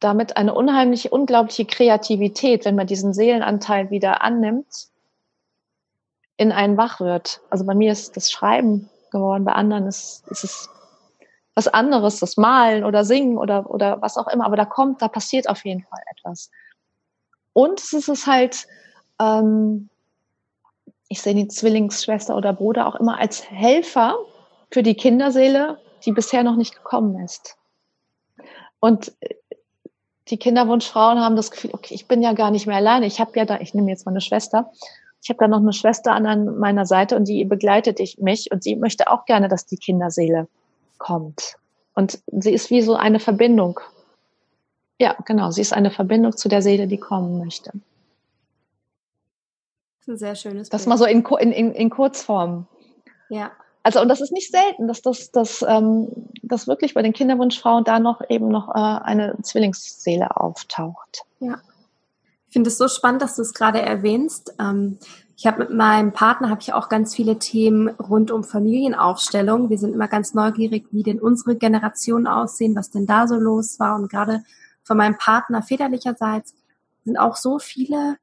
[0.00, 4.88] damit eine unheimliche, unglaubliche Kreativität, wenn man diesen Seelenanteil wieder annimmt,
[6.36, 7.42] in einen wach wird.
[7.48, 10.68] Also bei mir ist das Schreiben geworden, bei anderen ist, ist es
[11.54, 15.08] was anderes, das Malen oder Singen oder, oder was auch immer, aber da kommt, da
[15.08, 16.50] passiert auf jeden Fall etwas.
[17.52, 18.66] Und es ist halt,
[19.20, 19.88] ähm,
[21.08, 24.16] ich sehe die Zwillingsschwester oder Bruder auch immer als Helfer
[24.70, 27.56] für die Kinderseele, die bisher noch nicht gekommen ist.
[28.80, 29.36] Und äh,
[30.28, 33.06] die Kinderwunschfrauen haben das Gefühl, okay, ich bin ja gar nicht mehr alleine.
[33.06, 34.72] Ich habe ja da, ich nehme jetzt meine Schwester,
[35.22, 38.76] ich habe da noch eine Schwester an meiner Seite und die begleitet mich und sie
[38.76, 40.48] möchte auch gerne, dass die Kinderseele
[40.98, 41.56] kommt.
[41.94, 43.80] Und sie ist wie so eine Verbindung.
[44.98, 47.72] Ja, genau, sie ist eine Verbindung zu der Seele, die kommen möchte.
[49.98, 50.88] Das ist ein sehr schönes Das Bild.
[50.88, 52.66] mal so in, in, in Kurzform.
[53.28, 53.52] Ja.
[53.82, 56.08] Also, und das ist nicht selten, dass das, das, ähm,
[56.42, 61.24] dass wirklich bei den Kinderwunschfrauen da noch eben noch äh, eine Zwillingsseele auftaucht.
[61.40, 61.60] Ja.
[62.48, 64.54] Ich finde es so spannend, dass du es gerade erwähnst.
[64.60, 64.98] Ähm,
[65.36, 69.68] ich habe mit meinem Partner habe ich auch ganz viele Themen rund um Familienaufstellung.
[69.68, 73.80] Wir sind immer ganz neugierig, wie denn unsere Generationen aussehen, was denn da so los
[73.80, 73.96] war.
[73.96, 74.44] Und gerade
[74.84, 76.54] von meinem Partner väterlicherseits
[77.04, 78.16] sind auch so viele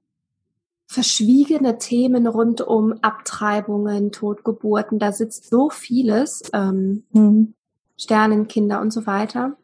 [0.87, 4.99] verschwiegene Themen rund um Abtreibungen, Totgeburten.
[4.99, 7.53] Da sitzt so vieles, ähm, mhm.
[7.97, 9.57] Sternenkinder und so weiter.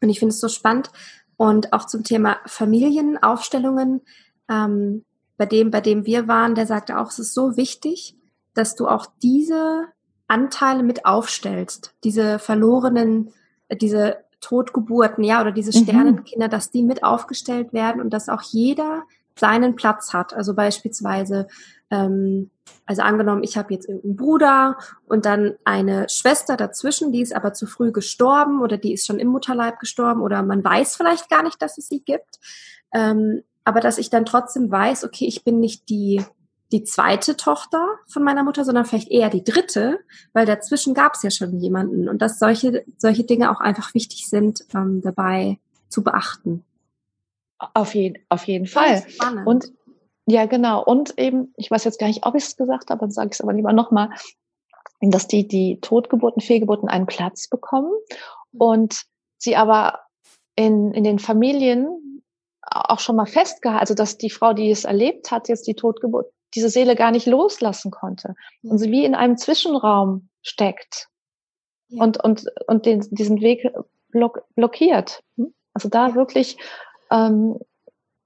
[0.00, 0.90] Und ich finde es so spannend.
[1.36, 4.00] Und auch zum Thema Familienaufstellungen,
[4.48, 5.04] ähm,
[5.36, 8.16] bei dem, bei dem wir waren, der sagte auch, es ist so wichtig,
[8.54, 9.84] dass du auch diese
[10.28, 13.32] Anteile mit aufstellst, diese verlorenen,
[13.68, 15.84] äh, diese Totgeburten, ja, oder diese mhm.
[15.84, 16.50] Sternenkinder, mhm.
[16.50, 19.04] dass die mit aufgestellt werden und dass auch jeder
[19.38, 20.34] seinen Platz hat.
[20.34, 21.46] Also beispielsweise,
[21.90, 22.50] ähm,
[22.86, 27.52] also angenommen, ich habe jetzt irgendeinen Bruder und dann eine Schwester dazwischen, die ist aber
[27.52, 31.42] zu früh gestorben oder die ist schon im Mutterleib gestorben oder man weiß vielleicht gar
[31.42, 32.38] nicht, dass es sie gibt.
[32.92, 36.24] Ähm, aber dass ich dann trotzdem weiß, okay, ich bin nicht die
[36.72, 40.00] die zweite Tochter von meiner Mutter, sondern vielleicht eher die dritte,
[40.32, 44.28] weil dazwischen gab es ja schon jemanden und dass solche solche Dinge auch einfach wichtig
[44.28, 46.64] sind ähm, dabei zu beachten.
[47.58, 49.04] Auf jeden, auf jeden Fall.
[49.46, 49.72] Und
[50.26, 50.82] ja, genau.
[50.82, 53.34] Und eben, ich weiß jetzt gar nicht, ob ich es gesagt habe, dann sage ich
[53.34, 54.10] es aber lieber nochmal,
[55.00, 57.92] dass die, die Totgeburten, Fehlgeburten einen Platz bekommen
[58.52, 59.04] und
[59.38, 60.00] sie aber
[60.56, 62.05] in, in den Familien
[62.80, 66.32] auch schon mal festgehalten, also dass die Frau, die es erlebt hat, jetzt die Totgeburt,
[66.54, 71.08] diese Seele gar nicht loslassen konnte und sie wie in einem Zwischenraum steckt
[71.88, 72.02] ja.
[72.02, 73.68] und, und, und den, diesen Weg
[74.08, 75.22] block, blockiert.
[75.74, 76.14] Also da ja.
[76.14, 76.56] wirklich
[77.10, 77.58] ähm,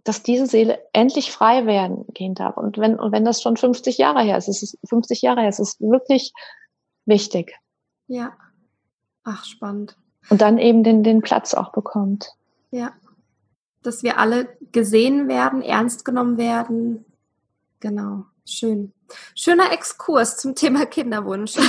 [0.04, 2.56] dass diese Seele endlich frei werden gehen darf.
[2.56, 5.48] Und wenn, und wenn das schon 50 Jahre her ist, es ist 50 Jahre her,
[5.48, 6.32] es ist wirklich
[7.04, 7.54] wichtig.
[8.06, 8.32] Ja.
[9.24, 9.96] Ach, spannend.
[10.30, 12.32] Und dann eben den, den Platz auch bekommt.
[12.70, 12.92] Ja.
[13.82, 17.04] Dass wir alle gesehen werden, ernst genommen werden.
[17.80, 18.26] Genau.
[18.44, 18.92] Schön.
[19.34, 21.56] Schöner Exkurs zum Thema Kinderwunsch.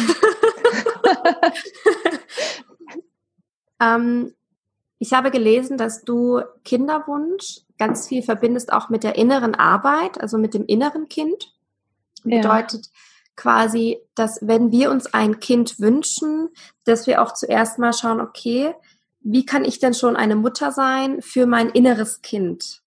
[3.79, 4.33] ähm,
[4.99, 10.37] ich habe gelesen, dass du Kinderwunsch ganz viel verbindest auch mit der inneren Arbeit, also
[10.37, 11.53] mit dem inneren Kind.
[12.23, 12.41] Ja.
[12.41, 12.89] Bedeutet
[13.35, 16.49] quasi, dass wenn wir uns ein Kind wünschen,
[16.83, 18.75] dass wir auch zuerst mal schauen, okay,
[19.21, 22.81] wie kann ich denn schon eine Mutter sein für mein inneres Kind?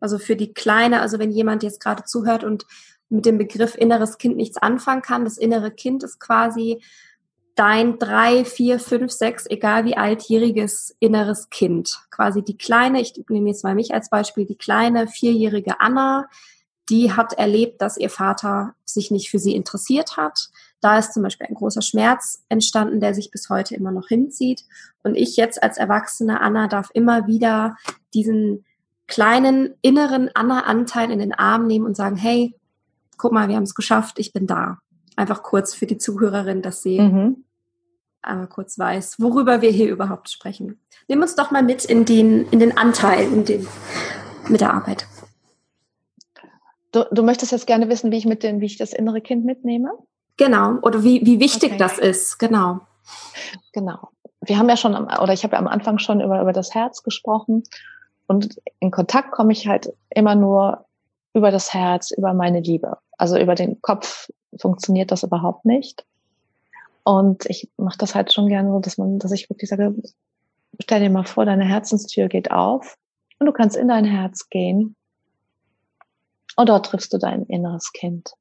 [0.00, 2.66] Also für die Kleine, also wenn jemand jetzt gerade zuhört und
[3.08, 6.82] mit dem Begriff inneres Kind nichts anfangen kann, das innere Kind ist quasi
[7.54, 11.98] dein drei, vier, fünf, sechs, egal wie altjähriges inneres Kind.
[12.10, 16.28] Quasi die kleine, ich nehme jetzt mal mich als Beispiel, die kleine vierjährige Anna,
[16.90, 20.50] die hat erlebt, dass ihr Vater sich nicht für sie interessiert hat.
[20.86, 24.62] Da ist zum Beispiel ein großer Schmerz entstanden, der sich bis heute immer noch hinzieht.
[25.02, 27.74] Und ich jetzt als erwachsene Anna darf immer wieder
[28.14, 28.64] diesen
[29.08, 32.54] kleinen inneren Anna-Anteil in den Arm nehmen und sagen, hey,
[33.18, 34.78] guck mal, wir haben es geschafft, ich bin da.
[35.16, 37.42] Einfach kurz für die Zuhörerin, dass sie mhm
[38.22, 40.80] einmal kurz weiß, worüber wir hier überhaupt sprechen.
[41.06, 43.68] Nimm uns doch mal mit in den, in den Anteil, in den,
[44.48, 45.06] mit der Arbeit.
[46.90, 49.44] Du, du möchtest jetzt gerne wissen, wie ich mit den, wie ich das innere Kind
[49.44, 49.92] mitnehme?
[50.36, 50.78] Genau.
[50.82, 51.78] Oder wie, wie wichtig okay.
[51.78, 52.38] das ist.
[52.38, 52.80] Genau.
[53.72, 54.08] Genau.
[54.40, 56.74] Wir haben ja schon, am, oder ich habe ja am Anfang schon über, über das
[56.74, 57.62] Herz gesprochen.
[58.26, 60.84] Und in Kontakt komme ich halt immer nur
[61.32, 62.98] über das Herz, über meine Liebe.
[63.18, 66.04] Also über den Kopf funktioniert das überhaupt nicht.
[67.04, 69.94] Und ich mache das halt schon gerne so, dass man, dass ich wirklich sage,
[70.80, 72.96] stell dir mal vor, deine Herzenstür geht auf
[73.38, 74.96] und du kannst in dein Herz gehen.
[76.56, 78.32] Und dort triffst du dein inneres Kind.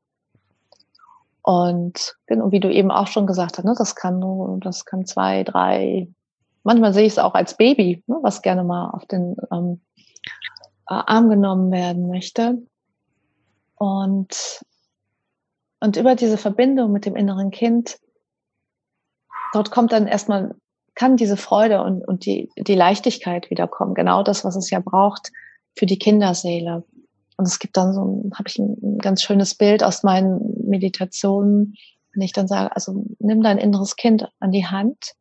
[1.46, 5.06] Und genau, wie du eben auch schon gesagt hast, ne, das kann nur, das kann
[5.06, 6.08] zwei, drei,
[6.64, 9.80] manchmal sehe ich es auch als Baby, ne, was gerne mal auf den ähm,
[10.88, 12.64] Arm genommen werden möchte.
[13.76, 14.66] Und,
[15.80, 18.00] und über diese Verbindung mit dem inneren Kind
[19.54, 20.56] dort kommt dann erstmal,
[20.96, 23.94] kann diese Freude und, und die, die Leichtigkeit wiederkommen.
[23.94, 25.32] Genau das, was es ja braucht
[25.78, 26.84] für die Kinderseele.
[27.38, 31.76] Und es gibt dann so, habe ich ein, ein ganz schönes Bild aus meinen Meditationen,
[32.14, 35.14] wenn ich dann sage, also nimm dein inneres Kind an die Hand.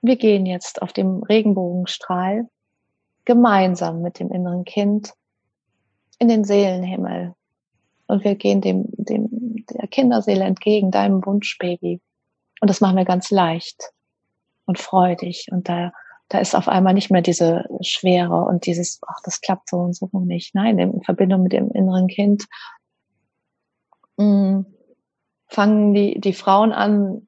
[0.00, 2.48] Wir gehen jetzt auf dem Regenbogenstrahl
[3.24, 5.12] gemeinsam mit dem inneren Kind
[6.18, 7.34] in den Seelenhimmel.
[8.06, 12.00] Und wir gehen dem, dem, der Kinderseele entgegen, deinem Wunschbaby.
[12.60, 13.92] Und das machen wir ganz leicht
[14.66, 15.46] und freudig.
[15.50, 15.92] Und da,
[16.30, 19.96] da ist auf einmal nicht mehr diese Schwere und dieses, ach, das klappt so und
[19.96, 20.54] so nicht.
[20.54, 22.46] Nein, in Verbindung mit dem inneren Kind
[24.16, 24.66] mh, mm,
[25.48, 27.26] fangen die, die Frauen an,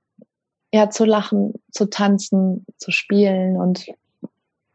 [0.72, 3.56] ja, zu lachen, zu tanzen, zu spielen.
[3.56, 3.86] Und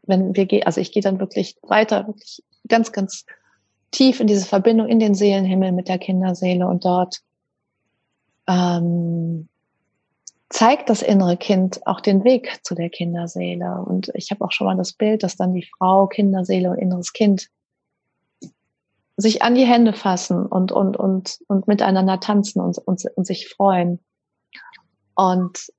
[0.02, 3.24] wenn wir gehen, also ich gehe dann wirklich weiter, wirklich ganz, ganz
[3.92, 7.22] tief in diese Verbindung, in den Seelenhimmel mit der Kinderseele und dort
[8.46, 9.48] ähm,
[10.50, 13.82] zeigt das innere Kind auch den Weg zu der Kinderseele.
[13.84, 17.12] Und ich habe auch schon mal das Bild, dass dann die Frau, Kinderseele und inneres
[17.12, 17.48] Kind
[19.16, 23.48] sich an die Hände fassen und, und, und, und miteinander tanzen und, und, und sich
[23.48, 23.98] freuen.
[25.14, 25.72] Und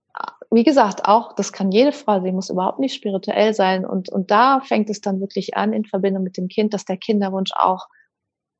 [0.51, 3.85] wie gesagt, auch, das kann jede Frau, sie muss überhaupt nicht spirituell sein.
[3.85, 6.97] Und, und da fängt es dann wirklich an in Verbindung mit dem Kind, dass der
[6.97, 7.87] Kinderwunsch auch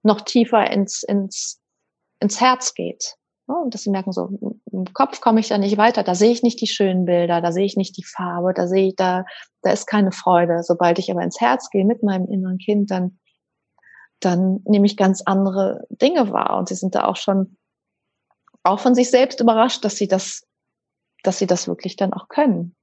[0.04, 1.60] noch tiefer ins, ins,
[2.20, 3.16] ins Herz geht.
[3.54, 4.30] Und dass sie merken, so
[4.72, 7.52] im Kopf komme ich da nicht weiter, da sehe ich nicht die schönen Bilder, da
[7.52, 9.26] sehe ich nicht die Farbe, da sehe ich, da,
[9.62, 10.64] da ist keine Freude.
[10.64, 13.20] Sobald ich aber ins Herz gehe mit meinem inneren Kind, dann,
[14.20, 16.58] dann nehme ich ganz andere Dinge wahr.
[16.58, 17.58] Und sie sind da auch schon
[18.64, 20.44] auch von sich selbst überrascht, dass sie das
[21.24, 22.76] dass sie das wirklich dann auch können.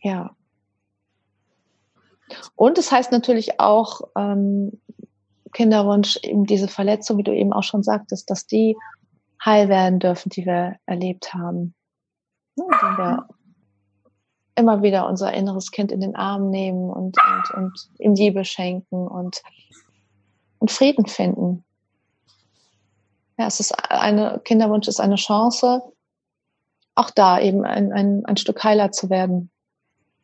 [0.00, 0.34] Ja.
[2.56, 4.80] Und es heißt natürlich auch, ähm,
[5.52, 8.76] Kinderwunsch, eben diese Verletzung, wie du eben auch schon sagtest, dass die
[9.44, 11.74] heil werden dürfen, die wir erlebt haben.
[12.56, 13.28] Ja, indem wir
[14.54, 19.06] immer wieder unser inneres Kind in den Arm nehmen und, und, und ihm Liebe schenken
[19.06, 19.42] und,
[20.58, 21.64] und Frieden finden.
[23.38, 25.82] Ja, es ist eine, Kinderwunsch ist eine Chance,
[26.94, 29.50] auch da eben ein, ein, ein Stück heiler zu werden.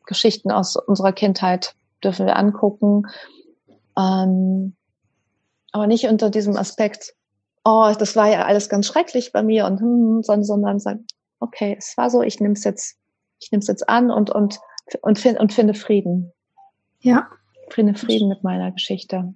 [0.04, 1.74] Geschichten aus unserer Kindheit
[2.04, 3.06] dürfen wir angucken.
[3.96, 4.76] Ähm,
[5.72, 7.14] aber nicht unter diesem Aspekt,
[7.64, 11.06] oh, das war ja alles ganz schrecklich bei mir und hm, sondern, sondern sagen,
[11.40, 12.96] okay, es war so, ich nehme es jetzt,
[13.40, 14.60] ich nehme es jetzt an und und
[15.02, 16.32] und, find, und finde Frieden.
[17.00, 17.28] Ja.
[17.70, 19.34] Finde Frieden mit meiner Geschichte.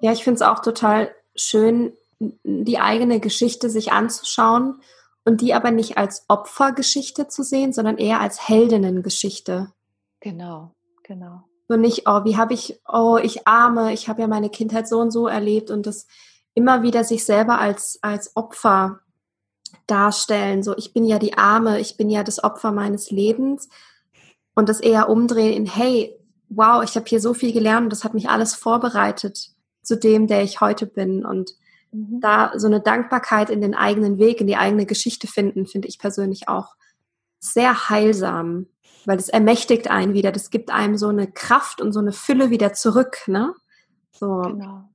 [0.00, 1.92] Ja, ich finde es auch total schön,
[2.44, 4.80] die eigene Geschichte sich anzuschauen
[5.24, 9.72] und die aber nicht als Opfergeschichte zu sehen, sondern eher als Heldinnengeschichte.
[10.20, 11.42] Genau, genau.
[11.72, 15.00] So nicht, oh, wie habe ich, oh, ich arme, ich habe ja meine Kindheit so
[15.00, 16.06] und so erlebt und das
[16.52, 19.00] immer wieder sich selber als, als Opfer
[19.86, 20.62] darstellen.
[20.62, 23.70] So, ich bin ja die Arme, ich bin ja das Opfer meines Lebens
[24.54, 26.14] und das eher umdrehen in, hey,
[26.50, 29.52] wow, ich habe hier so viel gelernt und das hat mich alles vorbereitet
[29.82, 31.24] zu dem, der ich heute bin.
[31.24, 31.52] Und
[31.90, 32.20] mhm.
[32.20, 35.98] da so eine Dankbarkeit in den eigenen Weg, in die eigene Geschichte finden, finde ich
[35.98, 36.74] persönlich auch
[37.40, 38.66] sehr heilsam,
[39.06, 40.32] weil es ermächtigt einen wieder.
[40.32, 43.18] Das gibt einem so eine Kraft und so eine Fülle wieder zurück.
[43.26, 43.54] Ne?
[44.12, 44.42] So.
[44.42, 44.88] Genau.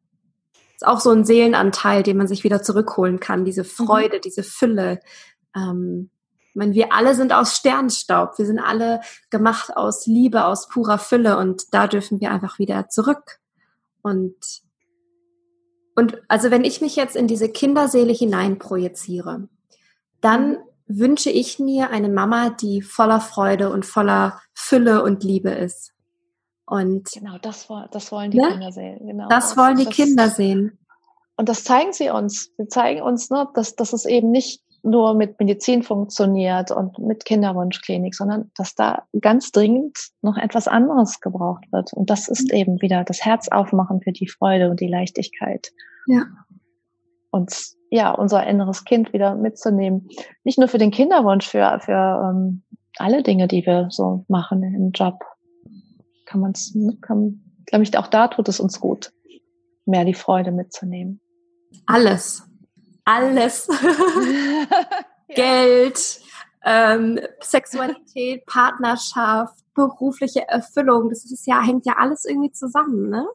[0.76, 3.46] Ist auch so ein Seelenanteil, den man sich wieder zurückholen kann.
[3.46, 3.68] Diese mhm.
[3.68, 4.22] Freude, mhm.
[4.22, 5.00] diese Fülle.
[5.56, 6.10] Ähm,
[6.50, 8.38] ich meine, wir alle sind aus Sternstaub.
[8.38, 11.38] Wir sind alle gemacht aus Liebe, aus purer Fülle.
[11.38, 13.40] Und da dürfen wir einfach wieder zurück.
[14.02, 14.36] Und
[15.98, 19.50] und also wenn ich mich jetzt in diese Kinderseele hineinprojiziere,
[20.22, 25.94] dann wünsche ich mir eine Mama, die voller Freude und voller Fülle und Liebe ist.
[26.66, 28.50] Und genau, das, das wollen die ne?
[28.50, 29.08] Kinder sehen.
[29.08, 29.28] Genau.
[29.30, 30.78] Das wollen die das, Kinder sehen.
[31.38, 32.52] Und das zeigen sie uns.
[32.58, 37.26] Sie zeigen uns, ne, dass, dass es eben nicht nur mit Medizin funktioniert und mit
[37.26, 41.94] Kinderwunschklinik, sondern dass da ganz dringend noch etwas anderes gebraucht wird.
[41.94, 45.72] Und das ist eben wieder das Herz aufmachen für die Freude und die Leichtigkeit.
[46.08, 46.26] Ja.
[47.30, 47.54] Und
[47.90, 50.10] ja, unser inneres Kind wieder mitzunehmen.
[50.44, 52.64] Nicht nur für den Kinderwunsch, für, für ähm,
[52.98, 55.20] alle Dinge, die wir so machen im Job.
[56.26, 59.12] Kann man es, kann, glaube ich, auch da tut es uns gut,
[59.86, 61.22] mehr die Freude mitzunehmen.
[61.86, 62.48] Alles
[63.08, 63.68] alles.
[65.30, 66.22] Geld,
[66.64, 73.28] ähm, Sexualität, Partnerschaft, berufliche Erfüllung, das ist ja, hängt ja alles irgendwie zusammen, ne?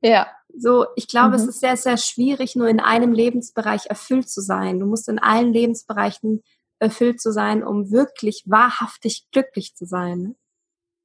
[0.00, 0.28] Ja.
[0.56, 1.34] So, ich glaube, mhm.
[1.34, 4.80] es ist sehr, sehr schwierig, nur in einem Lebensbereich erfüllt zu sein.
[4.80, 6.42] Du musst in allen Lebensbereichen
[6.78, 10.36] erfüllt zu sein, um wirklich wahrhaftig glücklich zu sein.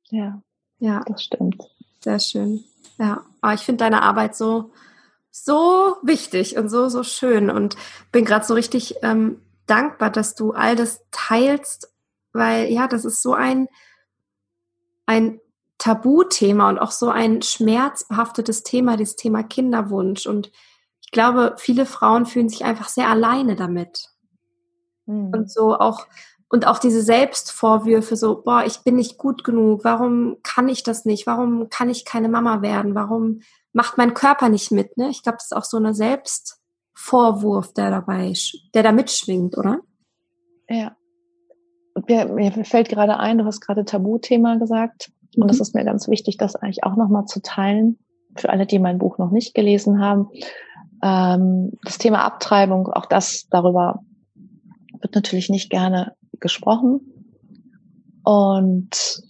[0.10, 0.42] Ja.
[0.80, 1.04] Ja.
[1.08, 1.64] Das stimmt.
[2.00, 2.64] Sehr schön.
[2.98, 3.24] Ja.
[3.42, 4.72] Aber ich finde deine Arbeit so,
[5.32, 7.76] so wichtig und so, so schön und
[8.12, 11.92] bin gerade so richtig ähm, dankbar, dass du all das teilst,
[12.34, 13.68] weil ja, das ist so ein,
[15.06, 15.40] ein
[15.78, 20.26] Tabuthema und auch so ein schmerzbehaftetes Thema, das Thema Kinderwunsch.
[20.26, 20.52] Und
[21.02, 24.10] ich glaube, viele Frauen fühlen sich einfach sehr alleine damit.
[25.06, 25.32] Mhm.
[25.34, 26.08] Und so auch,
[26.50, 31.06] und auch diese Selbstvorwürfe, so, boah, ich bin nicht gut genug, warum kann ich das
[31.06, 31.26] nicht?
[31.26, 32.96] Warum kann ich keine Mama werden?
[32.96, 33.42] Warum
[33.74, 35.10] macht mein Körper nicht mit, ne?
[35.10, 38.34] Ich glaube, das ist auch so eine Selbstvorwurf, der dabei,
[38.74, 39.80] der da mitschwingt, oder?
[40.70, 40.96] Ja.
[41.96, 45.12] Und mir, mir fällt gerade ein, du hast gerade Tabuthema gesagt.
[45.38, 45.62] Und das mhm.
[45.62, 47.98] ist mir ganz wichtig, das eigentlich auch nochmal zu teilen.
[48.36, 50.30] Für alle, die mein Buch noch nicht gelesen haben.
[51.04, 54.00] Ähm, das Thema Abtreibung, auch das darüber
[55.02, 57.02] wird natürlich nicht gerne gesprochen.
[58.24, 59.22] Und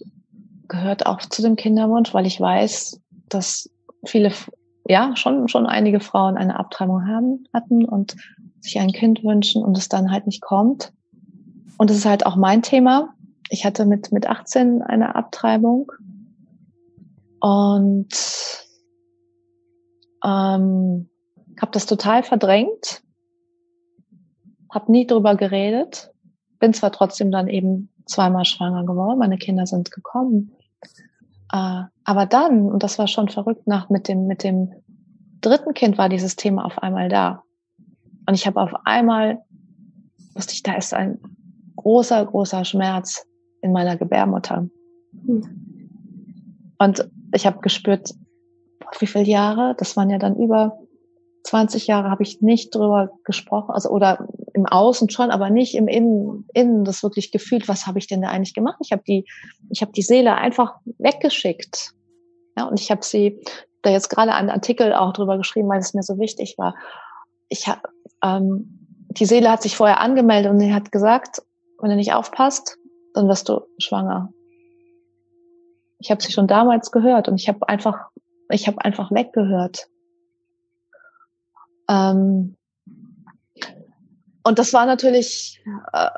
[0.68, 3.68] gehört auch zu dem Kinderwunsch, weil ich weiß, dass
[4.04, 4.32] viele,
[4.86, 8.16] ja, schon, schon einige Frauen eine Abtreibung haben, hatten und
[8.60, 10.92] sich ein Kind wünschen und es dann halt nicht kommt.
[11.76, 13.13] Und das ist halt auch mein Thema.
[13.50, 15.92] Ich hatte mit, mit 18 eine Abtreibung.
[17.40, 18.08] Und
[20.24, 21.10] ähm,
[21.60, 23.02] habe das total verdrängt,
[24.72, 26.10] habe nie drüber geredet,
[26.58, 30.52] bin zwar trotzdem dann eben zweimal schwanger geworden, meine Kinder sind gekommen,
[31.52, 34.72] äh, aber dann, und das war schon verrückt, nach mit dem mit dem
[35.40, 37.42] dritten Kind war dieses Thema auf einmal da,
[38.26, 39.42] und ich habe auf einmal
[40.34, 41.20] wusste ich, da ist ein
[41.76, 43.26] großer großer Schmerz
[43.64, 44.68] in meiner Gebärmutter.
[46.78, 48.14] Und ich habe gespürt,
[48.98, 50.78] wie viele Jahre, das waren ja dann über
[51.44, 55.88] 20 Jahre, habe ich nicht drüber gesprochen, also oder im Außen schon, aber nicht im
[55.88, 58.78] Innen, Innen das wirklich gefühlt, was habe ich denn da eigentlich gemacht?
[58.82, 59.24] Ich habe die,
[59.70, 61.92] ich die Seele einfach weggeschickt.
[62.56, 63.40] Ja, und ich habe sie
[63.82, 66.74] da jetzt gerade einen Artikel auch drüber geschrieben, weil es mir so wichtig war.
[67.48, 67.80] Ich habe
[68.22, 71.42] ähm, die Seele hat sich vorher angemeldet und sie hat gesagt,
[71.80, 72.78] wenn du nicht aufpasst,
[73.14, 74.32] dann wirst du schwanger.
[75.98, 78.10] Ich habe sie schon damals gehört und ich habe einfach,
[78.50, 79.88] ich habe einfach weggehört.
[81.88, 82.56] Ähm,
[84.42, 85.62] und das war natürlich,
[85.92, 86.10] äh,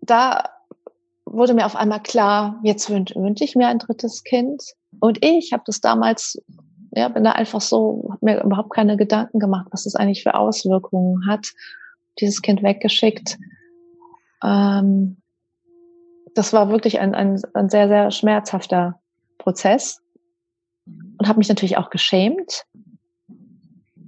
[0.00, 0.50] da
[1.24, 4.62] wurde mir auf einmal klar, jetzt wünsche wünsch ich mir ein drittes Kind.
[5.00, 6.42] Und ich habe das damals,
[6.92, 10.34] ja, bin da einfach so, habe mir überhaupt keine Gedanken gemacht, was das eigentlich für
[10.34, 11.52] Auswirkungen hat,
[12.20, 13.38] dieses Kind weggeschickt.
[14.42, 15.18] Ähm,
[16.34, 19.00] das war wirklich ein, ein, ein sehr, sehr schmerzhafter
[19.38, 20.00] Prozess
[21.18, 22.64] und habe mich natürlich auch geschämt,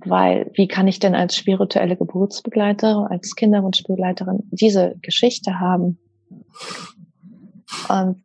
[0.05, 5.99] weil wie kann ich denn als spirituelle Geburtsbegleiterin, als Kinderwunschbegleiterin diese Geschichte haben?
[7.89, 8.22] Und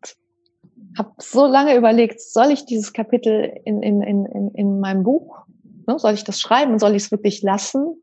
[0.98, 5.46] habe so lange überlegt, soll ich dieses Kapitel in, in, in, in meinem Buch,
[5.88, 8.01] ne, soll ich das schreiben, soll ich es wirklich lassen?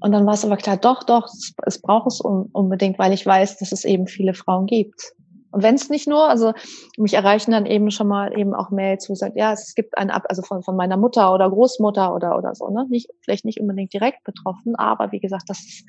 [0.00, 3.24] Und dann war es aber klar, doch, doch, es, es braucht es unbedingt, weil ich
[3.24, 5.14] weiß, dass es eben viele Frauen gibt.
[5.52, 6.52] Und wenn es nicht nur, also
[6.96, 10.10] mich erreichen dann eben schon mal eben auch Mails, wo sagt, ja, es gibt einen
[10.10, 12.86] ab, also von, von meiner Mutter oder Großmutter oder oder so, ne?
[12.88, 15.84] Nicht, vielleicht nicht unbedingt direkt betroffen, aber wie gesagt, das ist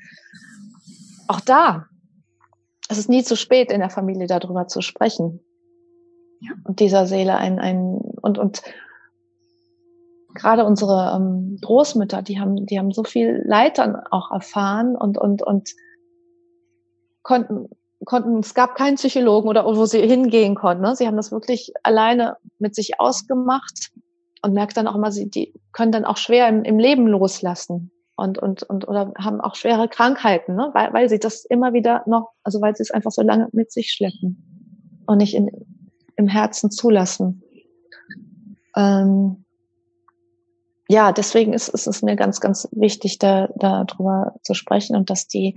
[1.28, 1.86] auch da.
[2.88, 5.40] Es ist nie zu spät, in der Familie darüber zu sprechen.
[6.40, 6.50] Ja.
[6.64, 8.62] Und dieser Seele ein, ein und, und
[10.34, 15.18] gerade unsere ähm, Großmütter, die haben, die haben so viel Leid dann auch erfahren und,
[15.18, 15.70] und, und
[17.22, 17.68] konnten
[18.04, 20.82] konnten, es gab keinen Psychologen oder wo sie hingehen konnten.
[20.82, 20.96] Ne?
[20.96, 23.92] Sie haben das wirklich alleine mit sich ausgemacht
[24.42, 27.90] und merkt dann auch immer, sie die können dann auch schwer im, im Leben loslassen
[28.16, 30.70] und und und oder haben auch schwere Krankheiten, ne?
[30.74, 33.72] weil weil sie das immer wieder noch, also weil sie es einfach so lange mit
[33.72, 35.50] sich schleppen und nicht in,
[36.16, 37.42] im Herzen zulassen.
[38.76, 39.44] Ähm,
[40.92, 45.26] ja, deswegen ist, ist es mir ganz, ganz wichtig, da darüber zu sprechen und dass
[45.26, 45.54] die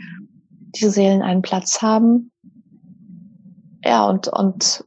[0.76, 2.32] diese Seelen einen Platz haben
[3.86, 4.84] ja, und, und,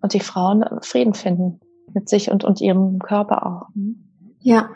[0.00, 1.60] und die Frauen Frieden finden
[1.94, 3.68] mit sich und, und ihrem Körper auch.
[4.40, 4.68] Ja,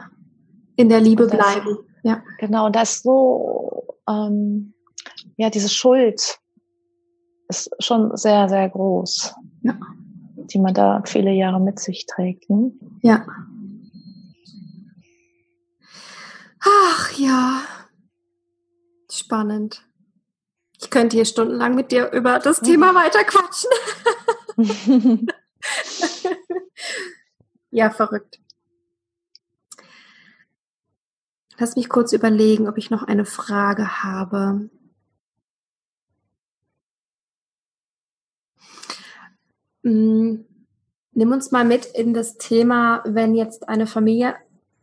[0.76, 1.78] in der Liebe das, bleiben.
[2.04, 2.22] Ja.
[2.38, 4.74] Genau, und das so, ähm,
[5.36, 6.38] ja, diese Schuld
[7.48, 9.76] ist schon sehr, sehr groß, ja.
[10.36, 12.48] die man da viele Jahre mit sich trägt.
[12.48, 12.70] Ne?
[13.02, 13.26] Ja.
[16.68, 17.62] Ach ja,
[19.10, 19.86] spannend.
[20.80, 23.70] Ich könnte hier stundenlang mit dir über das Thema weiter quatschen.
[27.70, 28.40] ja, verrückt.
[31.58, 34.68] Lass mich kurz überlegen, ob ich noch eine Frage habe.
[39.82, 40.44] Hm,
[41.12, 44.36] nimm uns mal mit in das Thema, wenn jetzt eine Familie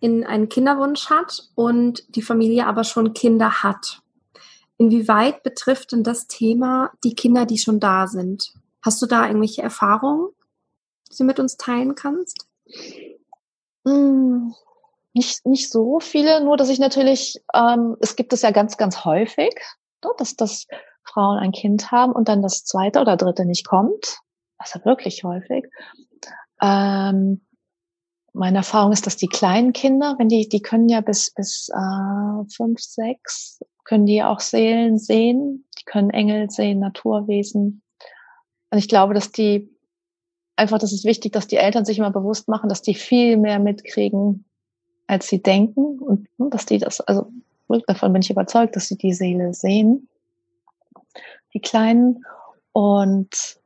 [0.04, 4.02] in einen Kinderwunsch hat und die Familie aber schon Kinder hat.
[4.78, 8.54] Inwieweit betrifft denn das Thema die Kinder, die schon da sind?
[8.82, 10.28] Hast du da irgendwelche Erfahrungen,
[11.10, 12.48] die du mit uns teilen kannst?
[13.86, 14.54] Hm,
[15.14, 19.06] nicht, nicht so viele, nur dass ich natürlich, ähm, es gibt es ja ganz, ganz
[19.06, 19.56] häufig,
[20.04, 20.68] ne, dass, dass
[21.06, 24.18] Frauen ein Kind haben und dann das zweite oder dritte nicht kommt.
[24.58, 25.64] Also wirklich häufig.
[26.62, 27.40] Ähm,
[28.34, 32.50] meine Erfahrung ist, dass die kleinen Kinder, wenn die, die können ja bis, bis äh,
[32.56, 37.84] fünf, sechs, können die auch Seelen sehen, die können Engel sehen, Naturwesen.
[38.72, 39.70] Und ich glaube, dass die
[40.56, 43.60] einfach, das ist wichtig, dass die Eltern sich immer bewusst machen, dass die viel mehr
[43.60, 44.46] mitkriegen,
[45.06, 46.00] als sie denken.
[46.00, 47.32] Und ne, dass die das, also
[47.88, 50.10] davon bin ich überzeugt, dass sie die Seele sehen,
[51.54, 52.26] die Kleinen.
[52.72, 53.60] Und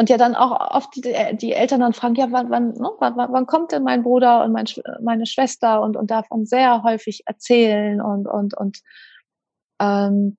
[0.00, 3.16] und ja dann auch oft die, die Eltern dann fragen, ja, wann, wann, ne, wann,
[3.16, 4.64] wann kommt denn mein Bruder und mein,
[5.02, 8.80] meine Schwester und, und davon sehr häufig erzählen und, und, und
[9.78, 10.38] ähm,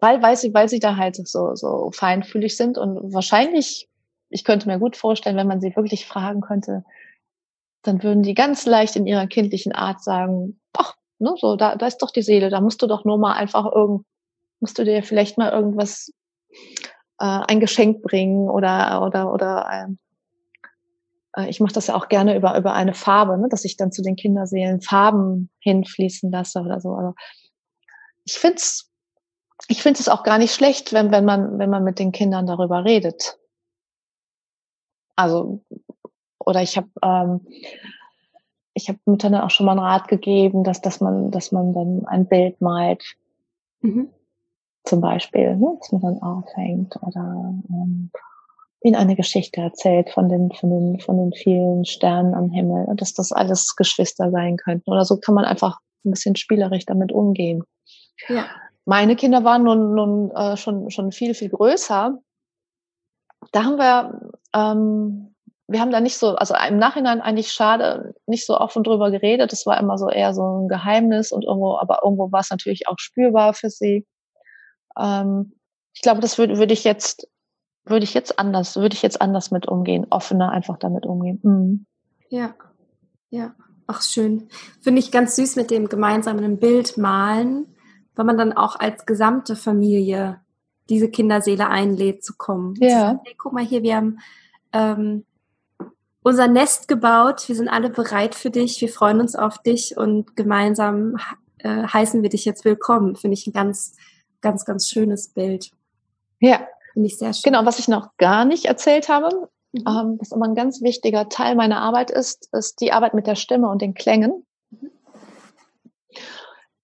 [0.00, 3.88] weil, weil sie, weil sie da halt so, so feinfühlig sind und wahrscheinlich
[4.30, 6.84] ich könnte mir gut vorstellen, wenn man sie wirklich fragen könnte,
[7.82, 11.86] dann würden die ganz leicht in ihrer kindlichen Art sagen, ach, ne, so, da, da
[11.86, 14.04] ist doch die Seele, da musst du doch nur mal einfach irgend,
[14.60, 16.12] musst du dir vielleicht mal irgendwas,
[17.20, 19.98] äh, ein Geschenk bringen oder, oder, oder, ähm,
[21.36, 23.92] äh, ich mache das ja auch gerne über, über eine Farbe, ne, dass ich dann
[23.92, 26.94] zu den Kinderseelen Farben hinfließen lasse oder so.
[26.94, 27.14] Also
[28.24, 28.88] ich finde es
[29.66, 32.46] ich finde es auch gar nicht schlecht, wenn, wenn man, wenn man mit den Kindern
[32.46, 33.38] darüber redet.
[35.16, 35.64] Also,
[36.38, 37.40] oder ich habe ähm,
[38.74, 42.06] ich habe Müttern auch schon mal einen Rat gegeben, dass, dass man, dass man dann
[42.06, 43.16] ein Bild malt.
[43.80, 44.08] Mhm.
[44.88, 48.10] Zum Beispiel, ne, dass man dann aufhängt oder ähm,
[48.82, 53.02] ihnen eine Geschichte erzählt von den, von den, von den vielen Sternen am Himmel und
[53.02, 54.90] dass das alles Geschwister sein könnten.
[54.90, 57.64] Oder so kann man einfach ein bisschen spielerisch damit umgehen.
[58.28, 58.46] Ja.
[58.86, 62.16] Meine Kinder waren nun, nun äh, schon, schon viel, viel größer.
[63.52, 65.34] Da haben wir, ähm,
[65.66, 69.52] wir haben da nicht so, also im Nachhinein eigentlich schade, nicht so offen drüber geredet.
[69.52, 72.88] Es war immer so eher so ein Geheimnis und irgendwo, aber irgendwo war es natürlich
[72.88, 74.06] auch spürbar für sie.
[74.98, 75.52] Ähm,
[75.94, 77.28] ich glaube, das würde würde ich jetzt,
[77.84, 81.40] würde ich jetzt anders, würde ich jetzt anders mit umgehen, offener einfach damit umgehen.
[81.42, 81.86] Mhm.
[82.28, 82.54] Ja,
[83.30, 83.54] ja.
[83.86, 84.48] Ach, schön.
[84.80, 87.66] Finde ich ganz süß mit dem gemeinsamen Bild malen
[88.18, 90.40] weil man dann auch als gesamte Familie
[90.88, 92.74] diese Kinderseele einlädt zu kommen.
[92.80, 93.00] Ja.
[93.00, 94.18] Sagen, hey, guck mal hier, wir haben
[94.72, 95.24] ähm,
[96.24, 100.34] unser Nest gebaut, wir sind alle bereit für dich, wir freuen uns auf dich und
[100.34, 101.16] gemeinsam
[101.58, 103.14] äh, heißen wir dich jetzt willkommen.
[103.14, 103.94] Finde ich ein ganz,
[104.40, 105.70] ganz, ganz schönes Bild.
[106.40, 106.66] Ja.
[106.92, 107.52] Finde ich sehr schön.
[107.52, 109.84] Genau, was ich noch gar nicht erzählt habe, mhm.
[109.86, 113.36] ähm, was aber ein ganz wichtiger Teil meiner Arbeit ist, ist die Arbeit mit der
[113.36, 114.44] Stimme und den Klängen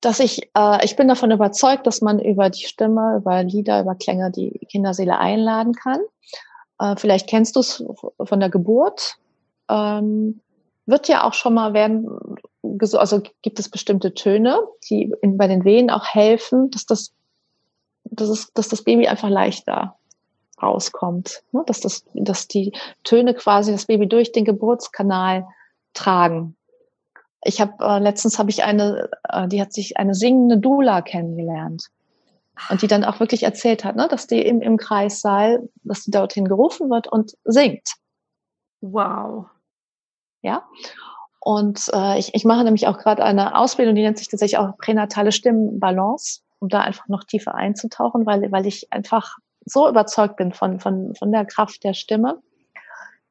[0.04, 3.94] dass ich, äh, ich bin davon überzeugt, dass man über die Stimme, über Lieder, über
[3.94, 6.00] Klänge die Kinderseele einladen kann.
[6.78, 7.84] Äh, vielleicht kennst du es
[8.22, 9.16] von der Geburt.
[9.70, 10.40] Ähm,
[10.86, 12.06] wird ja auch schon mal werden,
[12.92, 14.58] also gibt es bestimmte Töne,
[14.90, 17.14] die in, bei den Wehen auch helfen, dass das,
[18.04, 19.96] dass, es, dass das Baby einfach leichter
[20.62, 21.42] rauskommt.
[21.52, 21.62] Ne?
[21.66, 25.46] Dass, das, dass die Töne quasi das Baby durch den Geburtskanal
[25.92, 26.56] tragen.
[27.42, 31.88] Ich habe äh, letztens habe ich eine, äh, die hat sich eine singende Dula kennengelernt
[32.70, 36.10] und die dann auch wirklich erzählt hat, ne, dass die im, im Kreissaal, dass sie
[36.10, 37.88] dorthin gerufen wird und singt.
[38.80, 39.46] Wow.
[40.40, 40.64] Ja.
[41.40, 44.78] Und äh, ich, ich mache nämlich auch gerade eine Ausbildung, die nennt sich tatsächlich auch
[44.78, 49.36] pränatale Stimmenbalance, um da einfach noch tiefer einzutauchen, weil, weil ich einfach
[49.66, 52.42] so überzeugt bin von, von, von der Kraft der Stimme.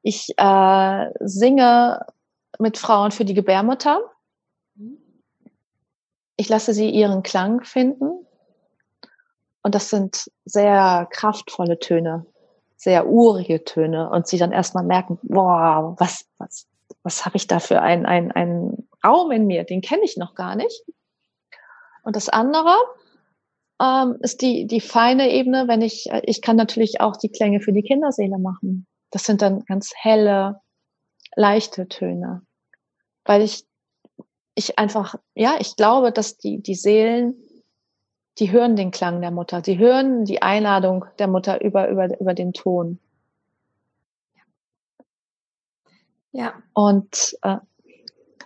[0.04, 2.06] Ich äh, singe
[2.60, 4.02] mit Frauen für die Gebärmutter.
[6.36, 8.26] Ich lasse sie ihren Klang finden.
[9.64, 12.28] Und das sind sehr kraftvolle Töne,
[12.76, 14.12] sehr urige Töne.
[14.12, 16.68] Und sie dann erstmal merken, boah, was, was,
[17.02, 19.64] was habe ich da für einen, einen, einen Raum in mir?
[19.64, 20.84] Den kenne ich noch gar nicht.
[22.04, 22.76] Und das andere
[23.82, 27.74] ähm, ist die, die feine Ebene, wenn ich, ich kann natürlich auch die Klänge für
[27.74, 28.88] die Kinderseele machen.
[29.12, 30.62] Das sind dann ganz helle,
[31.36, 32.42] leichte Töne,
[33.26, 33.66] weil ich,
[34.56, 37.36] ich einfach, ja, ich glaube, dass die, die Seelen,
[38.40, 42.34] die hören den Klang der Mutter, die hören die Einladung der Mutter über, über, über
[42.34, 43.00] den Ton.
[46.32, 46.54] Ja.
[46.74, 47.58] Und äh,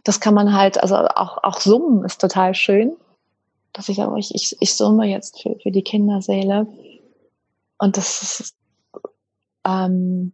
[0.04, 2.96] das kann man halt, also auch, auch summen ist total schön.
[3.78, 6.66] Dass ich auch, ich, ich, ich summe jetzt für, für die Kinderseele.
[7.78, 8.58] Und das ist,
[9.64, 10.34] ähm,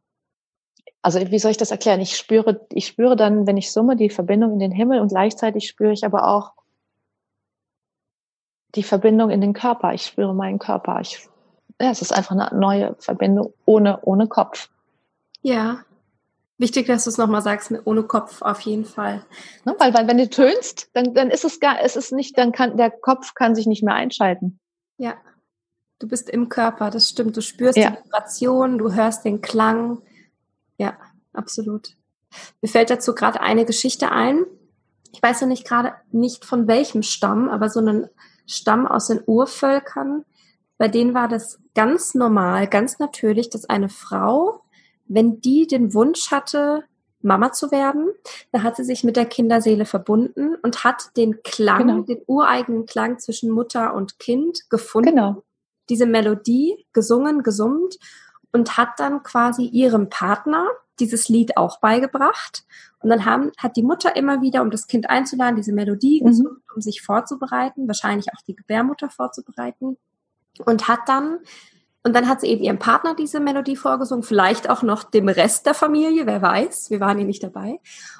[1.01, 1.99] also wie soll ich das erklären?
[1.99, 5.67] Ich spüre, ich spüre dann, wenn ich summe, die Verbindung in den Himmel und gleichzeitig
[5.67, 6.53] spüre ich aber auch
[8.75, 9.93] die Verbindung in den Körper.
[9.93, 11.01] Ich spüre meinen Körper.
[11.01, 11.27] Ich,
[11.81, 14.69] ja, es ist einfach eine neue Verbindung ohne, ohne Kopf.
[15.41, 15.79] Ja.
[16.63, 19.25] Wichtig, dass du es nochmal sagst, ohne Kopf auf jeden Fall.
[19.65, 22.51] Ne, weil, weil wenn du tönst, dann, dann ist es gar, es ist nicht, dann
[22.51, 24.59] kann, der Kopf kann sich nicht mehr einschalten.
[24.97, 25.15] Ja.
[25.99, 27.37] Du bist im Körper, das stimmt.
[27.37, 27.91] Du spürst ja.
[27.91, 30.01] die Vibration, du hörst den Klang
[30.77, 30.97] ja,
[31.33, 31.95] absolut.
[32.61, 34.45] Mir fällt dazu gerade eine Geschichte ein.
[35.11, 38.09] Ich weiß noch nicht gerade nicht von welchem Stamm, aber so einen
[38.47, 40.25] Stamm aus den Urvölkern.
[40.77, 44.62] Bei denen war das ganz normal, ganz natürlich, dass eine Frau,
[45.05, 46.83] wenn die den Wunsch hatte,
[47.21, 48.11] Mama zu werden,
[48.51, 52.01] da hat sie sich mit der Kinderseele verbunden und hat den Klang, genau.
[52.01, 55.11] den ureigenen Klang zwischen Mutter und Kind gefunden.
[55.11, 55.43] Genau.
[55.89, 57.97] Diese Melodie gesungen, gesummt
[58.51, 60.67] und hat dann quasi ihrem Partner
[60.99, 62.65] dieses Lied auch beigebracht.
[62.99, 66.27] Und dann haben, hat die Mutter immer wieder, um das Kind einzuladen, diese Melodie mhm.
[66.27, 69.97] gesungen, um sich vorzubereiten, wahrscheinlich auch die Gebärmutter vorzubereiten.
[70.65, 71.39] Und hat dann
[72.05, 75.65] Und dann hat sie eben ihrem Partner diese Melodie vorgesungen, vielleicht auch noch dem Rest
[75.65, 77.79] der Familie, wer weiß, wir waren hier nicht dabei.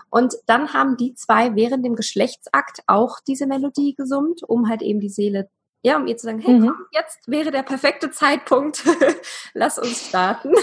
[0.10, 5.02] Und dann haben die zwei während dem Geschlechtsakt auch diese Melodie gesummt, um halt eben
[5.02, 5.50] die Seele,
[5.82, 6.68] ja, um ihr zu sagen, hey, mhm.
[6.68, 8.84] komm, jetzt wäre der perfekte Zeitpunkt,
[9.54, 10.54] lass uns starten.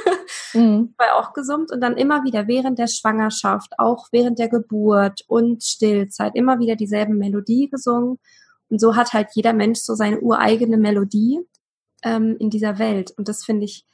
[0.54, 0.94] mhm.
[0.96, 5.62] War auch gesummt und dann immer wieder während der Schwangerschaft, auch während der Geburt und
[5.62, 8.18] Stillzeit immer wieder dieselben Melodie gesungen.
[8.70, 11.40] Und so hat halt jeder Mensch so seine ureigene Melodie
[12.02, 13.12] ähm, in dieser Welt.
[13.16, 13.84] Und das finde ich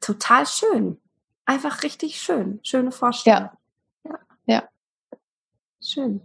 [0.00, 0.98] total schön.
[1.44, 2.60] Einfach richtig schön.
[2.62, 3.50] Schöne Vorstellung.
[4.04, 4.10] Ja.
[4.10, 4.18] Ja.
[4.46, 4.68] ja.
[5.82, 6.20] Schön.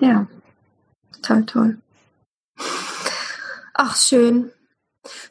[0.00, 0.26] Ja,
[1.12, 1.78] total toll.
[3.74, 4.52] Ach, schön.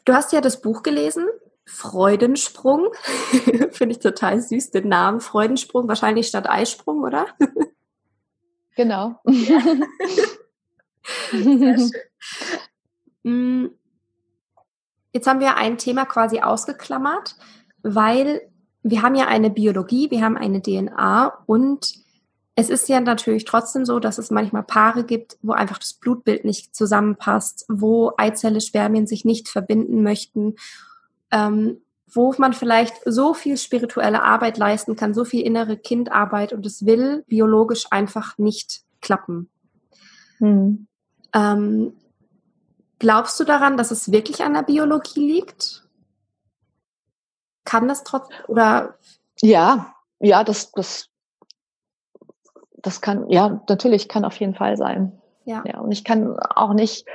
[0.04, 1.26] Du hast ja das Buch gelesen,
[1.66, 2.88] Freudensprung.
[3.70, 7.26] Finde ich total süß, den Namen Freudensprung, wahrscheinlich statt Eisprung, oder?
[8.78, 9.20] Genau.
[13.24, 13.66] Mm.
[15.12, 17.34] Jetzt haben wir ein Thema quasi ausgeklammert,
[17.82, 18.42] weil
[18.82, 21.94] wir haben ja eine Biologie, wir haben eine DNA und
[22.54, 26.44] es ist ja natürlich trotzdem so, dass es manchmal Paare gibt, wo einfach das Blutbild
[26.44, 30.54] nicht zusammenpasst, wo Eizelle, Spermien sich nicht verbinden möchten,
[31.32, 31.80] ähm,
[32.12, 36.86] wo man vielleicht so viel spirituelle Arbeit leisten kann, so viel innere Kindarbeit und es
[36.86, 39.50] will biologisch einfach nicht klappen.
[40.38, 40.86] Mhm.
[41.34, 41.92] Ähm,
[42.98, 45.84] glaubst du daran, dass es wirklich an der Biologie liegt?
[47.64, 48.96] Kann das trotzdem oder?
[49.40, 51.08] Ja, ja, das, das,
[52.72, 55.20] das kann, ja, natürlich kann auf jeden Fall sein.
[55.44, 55.62] Ja.
[55.66, 57.06] ja und ich kann auch nicht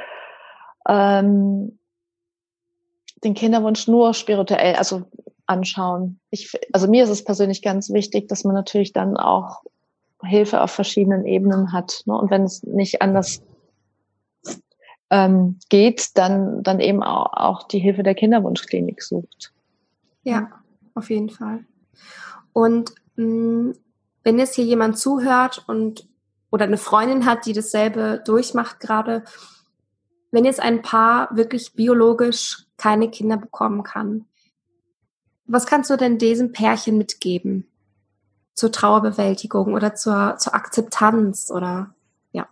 [0.88, 1.80] ähm,
[3.24, 5.03] den Kinderwunsch nur spirituell, also
[5.45, 6.19] anschauen.
[6.30, 9.63] Ich, also mir ist es persönlich ganz wichtig, dass man natürlich dann auch
[10.24, 12.03] Hilfe auf verschiedenen Ebenen hat.
[12.05, 12.17] Ne?
[12.17, 13.41] Und wenn es nicht anders
[15.09, 19.51] ähm, geht, dann, dann eben auch, auch die Hilfe der Kinderwunschklinik sucht.
[20.24, 20.49] Ja,
[20.95, 21.65] auf jeden Fall.
[22.53, 23.74] Und mh, mm,
[24.24, 26.07] wenn jetzt hier jemand zuhört und
[26.49, 29.24] oder eine Freundin hat, die dasselbe durchmacht gerade,
[30.32, 34.26] wenn jetzt ein Paar wirklich biologisch keine Kinder bekommen kann,
[35.45, 37.67] was kannst du denn diesem Pärchen mitgeben
[38.53, 41.93] zur Trauerbewältigung oder zur, zur Akzeptanz oder
[42.32, 42.47] ja?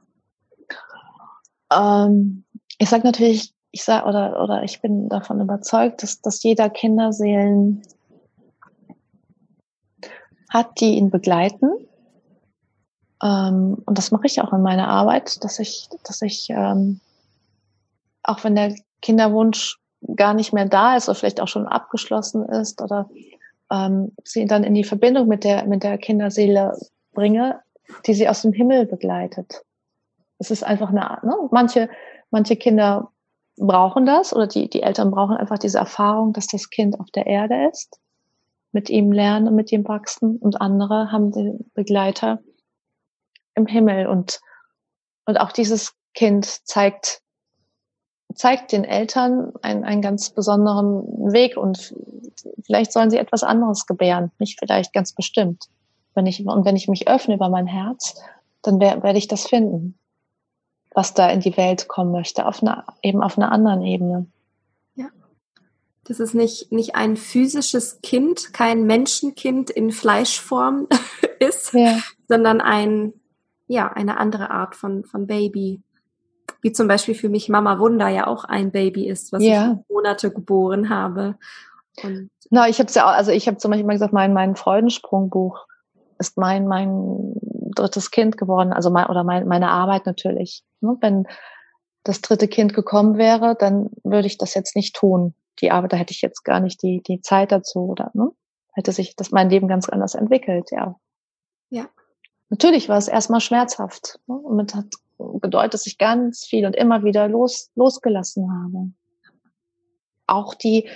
[1.72, 2.44] Ähm,
[2.78, 7.84] ich sage natürlich, ich sage oder oder ich bin davon überzeugt, dass dass jeder Kinderseelen
[10.50, 11.72] hat, die ihn begleiten.
[13.24, 17.00] Ähm, und das mache ich auch in meiner Arbeit, dass ich, dass ich, ähm,
[18.24, 19.81] auch wenn der Kinderwunsch
[20.16, 23.10] gar nicht mehr da ist oder vielleicht auch schon abgeschlossen ist oder
[23.72, 26.78] ähm, sie dann in die Verbindung mit der, mit der Kinderseele
[27.14, 27.62] bringe,
[28.06, 29.64] die sie aus dem Himmel begleitet.
[30.40, 31.36] Es ist einfach eine Art, ne?
[31.52, 31.90] Manche,
[32.32, 33.12] manche Kinder
[33.58, 37.28] brauchen das oder die, die Eltern brauchen einfach diese Erfahrung, dass das Kind auf der
[37.28, 38.00] Erde ist
[38.72, 42.40] mit ihm lernen und mit ihm wachsen und andere haben den Begleiter
[43.56, 44.40] im Himmel und,
[45.26, 47.22] und auch dieses Kind zeigt,
[48.36, 51.96] zeigt den Eltern einen, einen ganz besonderen Weg und
[52.64, 55.66] vielleicht sollen sie etwas anderes gebären, nicht vielleicht ganz bestimmt.
[56.14, 58.22] Wenn ich, und wenn ich mich öffne über mein Herz,
[58.62, 59.98] dann wer, werde ich das finden,
[60.94, 64.28] was da in die Welt kommen möchte, auf einer, eben auf einer anderen Ebene
[66.12, 70.88] dass es nicht, nicht ein physisches Kind, kein Menschenkind in Fleischform
[71.40, 72.00] ist, ja.
[72.28, 73.14] sondern ein,
[73.68, 75.82] ja, eine andere Art von, von Baby.
[76.62, 79.80] Wie zum Beispiel für mich Mama Wunder ja auch ein Baby ist, was ja.
[79.80, 81.36] ich Monate geboren habe.
[82.04, 84.56] Und Na, ich habe ja auch, also ich habe zum Beispiel mal gesagt, mein, mein
[84.56, 85.66] Freudensprungbuch
[86.20, 87.34] ist mein, mein
[87.76, 90.64] drittes Kind geworden, also mein, oder mein, meine Arbeit natürlich.
[90.82, 91.26] Ne, wenn
[92.04, 95.98] das dritte Kind gekommen wäre, dann würde ich das jetzt nicht tun die Arbeit, da
[95.98, 98.32] hätte ich jetzt gar nicht die, die Zeit dazu oder ne?
[98.74, 100.96] hätte sich das mein Leben ganz anders entwickelt, ja.
[101.70, 101.88] Ja.
[102.50, 104.36] Natürlich war es erstmal schmerzhaft ne?
[104.36, 104.86] und hat
[105.42, 108.92] gedeutet, dass ich ganz viel und immer wieder los, losgelassen habe.
[110.28, 110.90] Auch die,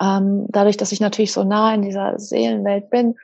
[0.00, 3.16] ähm, dadurch, dass ich natürlich so nah in dieser Seelenwelt bin,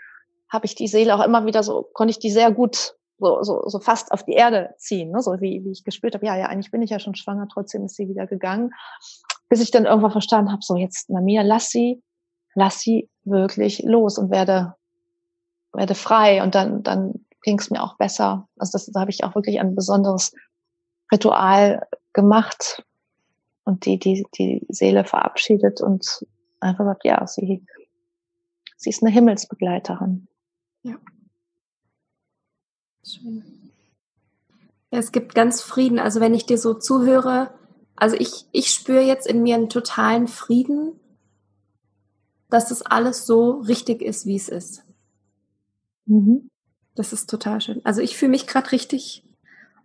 [0.48, 3.62] habe ich die Seele auch immer wieder so, konnte ich die sehr gut so, so,
[3.66, 5.20] so fast auf die Erde ziehen, ne?
[5.20, 7.84] so wie, wie ich gespürt habe, ja, ja, eigentlich bin ich ja schon schwanger, trotzdem
[7.84, 8.72] ist sie wieder gegangen
[9.50, 12.02] bis ich dann irgendwann verstanden habe, so jetzt, Namia, lass sie,
[12.54, 14.74] lass sie wirklich los und werde,
[15.72, 16.42] werde frei.
[16.42, 18.48] Und dann, dann ging es mir auch besser.
[18.56, 20.32] Also das, da habe ich auch wirklich ein besonderes
[21.12, 22.84] Ritual gemacht
[23.64, 26.26] und die, die, die Seele verabschiedet und
[26.60, 27.64] einfach gesagt, ja, sie,
[28.76, 30.28] sie ist eine Himmelsbegleiterin.
[30.82, 30.96] Ja.
[33.04, 33.44] Schön.
[34.90, 35.98] Es gibt ganz Frieden.
[35.98, 37.52] Also wenn ich dir so zuhöre,
[37.96, 40.98] also ich, ich spüre jetzt in mir einen totalen Frieden,
[42.48, 44.82] dass das alles so richtig ist, wie es ist.
[46.06, 46.49] Mhm.
[47.00, 47.80] Das ist total schön.
[47.82, 49.24] Also ich fühle mich gerade richtig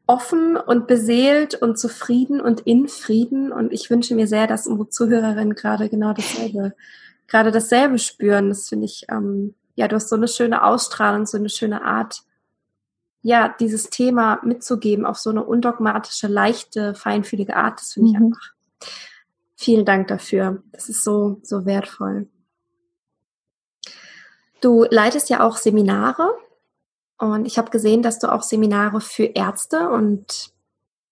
[0.06, 3.54] offen und beseelt und zufrieden und in Frieden.
[3.54, 6.76] Und ich wünsche mir sehr, dass unsere Zuhörerinnen gerade genau dasselbe,
[7.28, 8.50] gerade dasselbe spüren.
[8.50, 12.24] Das finde ich, ähm, ja, du hast so eine schöne Ausstrahlung, so eine schöne Art,
[13.22, 17.80] ja, dieses Thema mitzugeben auf so eine undogmatische, leichte, feinfühlige Art.
[17.80, 18.26] Das finde ich mhm.
[18.26, 18.52] einfach.
[19.56, 20.62] Vielen Dank dafür.
[20.74, 22.28] Das ist so, so wertvoll.
[24.60, 26.36] Du leitest ja auch Seminare
[27.18, 30.54] und ich habe gesehen, dass du auch Seminare für Ärzte und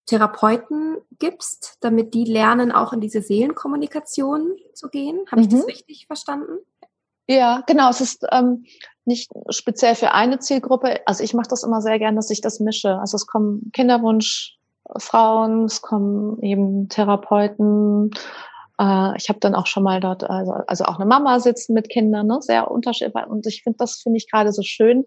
[0.06, 5.20] Therapeuten gibst, damit die lernen, auch in diese Seelenkommunikation zu gehen.
[5.30, 5.56] Habe ich mhm.
[5.56, 6.58] das richtig verstanden?
[7.26, 7.88] Ja, genau.
[7.88, 8.64] Es ist ähm,
[9.06, 11.00] nicht speziell für eine Zielgruppe.
[11.06, 12.98] Also ich mache das immer sehr gern, dass ich das mische.
[12.98, 18.10] Also es kommen Kinderwunschfrauen, es kommen eben Therapeuten.
[18.78, 21.88] Äh, ich habe dann auch schon mal dort, also, also auch eine Mama sitzen mit
[21.88, 22.42] Kindern, ne?
[22.42, 23.26] sehr unterschiedlich.
[23.26, 25.06] Und ich finde, das finde ich gerade so schön,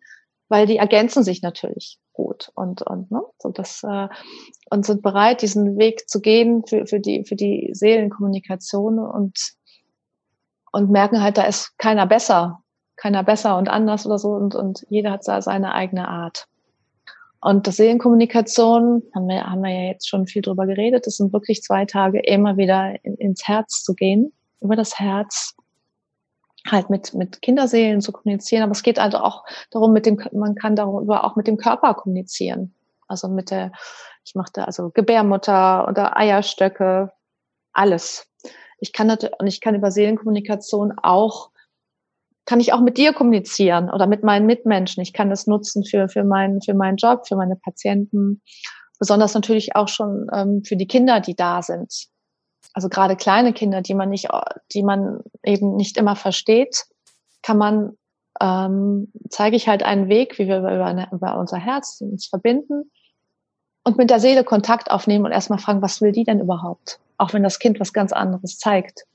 [0.50, 4.08] weil die ergänzen sich natürlich gut und und ne, so das äh,
[4.70, 9.38] und sind bereit diesen Weg zu gehen für für die für die Seelenkommunikation und
[10.72, 12.64] und merken halt da ist keiner besser
[12.95, 16.48] keiner besser und anders oder so und und jeder hat da seine eigene Art.
[17.39, 21.32] Und das Seelenkommunikation haben wir haben wir ja jetzt schon viel drüber geredet das sind
[21.34, 25.56] wirklich zwei Tage immer wieder in, ins Herz zu gehen über das Herz
[26.72, 30.55] halt mit, mit Kinderseelen zu kommunizieren, aber es geht also auch darum, mit dem, man
[30.55, 32.74] kann darüber auch mit dem Körper kommunizieren.
[33.07, 33.72] Also mit der,
[34.26, 37.11] ich machte also Gebärmutter oder Eierstöcke,
[37.74, 38.28] alles.
[38.80, 41.51] Ich kann natürlich, und ich kann über Seelenkommunikation auch,
[42.45, 45.03] kann ich auch mit dir kommunizieren oder mit meinen Mitmenschen.
[45.03, 48.41] Ich kann das nutzen für, für meinen, für meinen Job, für meine Patienten.
[48.99, 52.09] Besonders natürlich auch schon ähm, für die Kinder, die da sind
[52.74, 54.28] also gerade kleine Kinder, die man nicht,
[54.74, 56.86] die man eben nicht immer versteht,
[57.41, 57.97] kann man,
[58.39, 62.91] ähm, zeige ich halt einen Weg, wie wir über, über unser Herz uns verbinden
[63.84, 66.99] und mit der Seele Kontakt aufnehmen und erstmal fragen, was will die denn überhaupt?
[67.18, 69.05] Auch wenn das Kind was ganz anderes zeigt.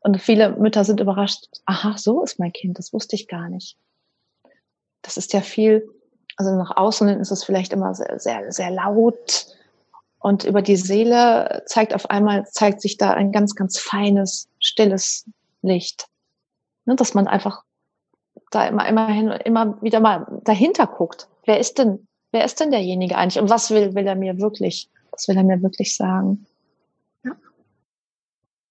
[0.00, 3.76] Und viele Mütter sind überrascht, aha, so ist mein Kind, das wusste ich gar nicht.
[5.02, 5.88] Das ist ja viel,
[6.36, 9.46] also nach außen ist es vielleicht immer sehr, sehr, sehr laut,
[10.20, 15.26] und über die Seele zeigt auf einmal, zeigt sich da ein ganz, ganz feines, stilles
[15.62, 16.08] Licht.
[16.84, 17.62] Ne, dass man einfach
[18.50, 21.28] da immer, immerhin, immer wieder mal dahinter guckt.
[21.44, 23.40] Wer ist denn, wer ist denn derjenige eigentlich?
[23.42, 26.46] Und was will, will er mir wirklich, was will er mir wirklich sagen?
[27.24, 27.36] Ja.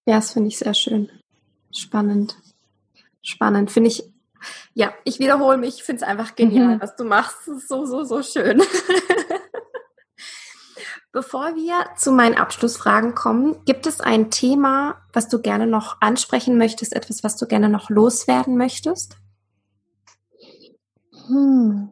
[0.06, 1.10] Ja, das finde ich sehr schön.
[1.72, 2.36] Spannend.
[3.22, 3.72] Spannend.
[3.72, 4.04] Finde ich,
[4.74, 6.82] ja, ich wiederhole mich, ich finde es einfach genial, mhm.
[6.82, 7.46] was du machst.
[7.68, 8.62] so, so, so schön.
[11.18, 16.60] Bevor wir zu meinen Abschlussfragen kommen, gibt es ein Thema, was du gerne noch ansprechen
[16.60, 19.18] möchtest, etwas, was du gerne noch loswerden möchtest?
[21.26, 21.90] Hm.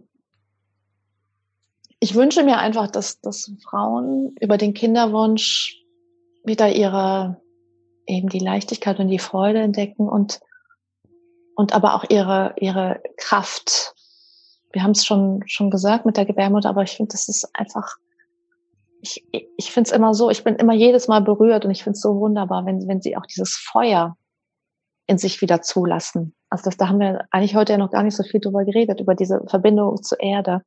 [1.99, 5.75] Ich wünsche mir einfach, dass, dass Frauen über den Kinderwunsch
[6.43, 7.41] wieder ihre,
[8.05, 10.39] eben die Leichtigkeit und die Freude entdecken und,
[11.55, 13.95] und aber auch ihre, ihre Kraft.
[14.71, 17.97] Wir haben es schon, schon gesagt mit der Gebärmutter, aber ich finde, das ist einfach
[19.05, 21.95] ich, ich finde es immer so, ich bin immer jedes Mal berührt und ich finde
[21.95, 24.17] es so wunderbar, wenn, wenn sie auch dieses Feuer
[25.07, 26.35] in sich wieder zulassen.
[26.49, 28.99] Also das, da haben wir eigentlich heute ja noch gar nicht so viel drüber geredet,
[28.99, 30.61] über diese Verbindung zur Erde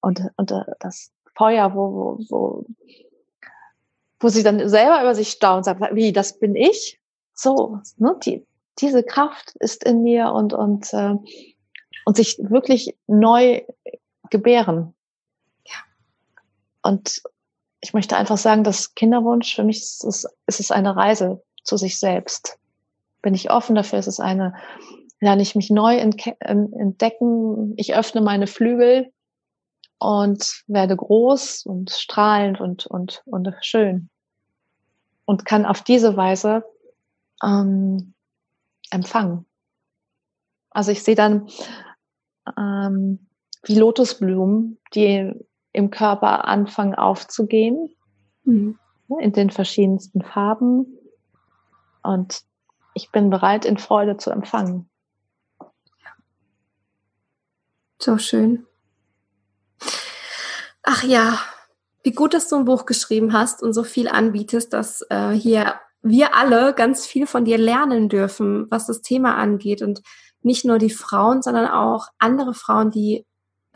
[0.00, 2.66] und, und äh, das Feuer, wo, wo, wo,
[4.18, 7.00] wo sie dann selber über sich staunen und sagt, wie, das bin ich?
[7.34, 8.46] So, ne, die,
[8.80, 11.14] diese Kraft ist in mir und, und, äh,
[12.04, 13.62] und sich wirklich neu
[14.30, 14.94] gebären.
[15.64, 15.74] Ja.
[16.82, 17.22] Und,
[17.80, 21.76] ich möchte einfach sagen, dass Kinderwunsch für mich ist es, ist es eine Reise zu
[21.76, 22.58] sich selbst.
[23.22, 24.54] Bin ich offen dafür, ist es eine,
[25.20, 29.12] lerne ich mich neu entdecken, ich öffne meine Flügel
[29.98, 34.08] und werde groß und strahlend und, und, und schön.
[35.24, 36.64] Und kann auf diese Weise
[37.42, 38.14] ähm,
[38.90, 39.46] empfangen.
[40.70, 41.48] Also ich sehe dann
[42.56, 43.26] ähm,
[43.64, 45.32] wie Lotusblumen, die
[45.76, 47.94] im Körper anfangen aufzugehen,
[48.44, 48.78] mhm.
[49.08, 50.86] Ne, in den verschiedensten Farben.
[52.02, 52.40] Und
[52.94, 54.88] ich bin bereit, in Freude zu empfangen.
[58.00, 58.66] So schön.
[60.82, 61.38] Ach ja,
[62.02, 65.74] wie gut, dass du ein Buch geschrieben hast und so viel anbietest, dass äh, hier
[66.02, 69.82] wir alle ganz viel von dir lernen dürfen, was das Thema angeht.
[69.82, 70.02] Und
[70.42, 73.26] nicht nur die Frauen, sondern auch andere Frauen, die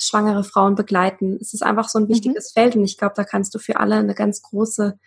[0.01, 1.38] schwangere Frauen begleiten.
[1.40, 2.09] Es ist einfach so ein mhm.
[2.09, 2.61] wichtiges mhm.
[2.61, 4.98] Feld und ich glaube, da kannst du für alle eine ganz große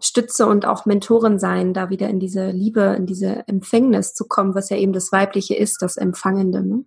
[0.00, 4.54] Stütze und auch Mentorin sein, da wieder in diese Liebe, in diese Empfängnis zu kommen,
[4.54, 6.62] was ja eben das Weibliche ist, das Empfangende.
[6.62, 6.84] Ne?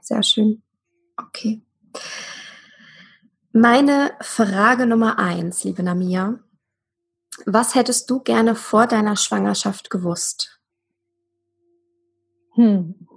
[0.00, 0.62] Sehr schön.
[1.16, 1.62] Okay.
[3.52, 6.40] Meine Frage Nummer eins, liebe Namia.
[7.46, 10.60] Was hättest du gerne vor deiner Schwangerschaft gewusst?
[12.54, 13.08] Hm.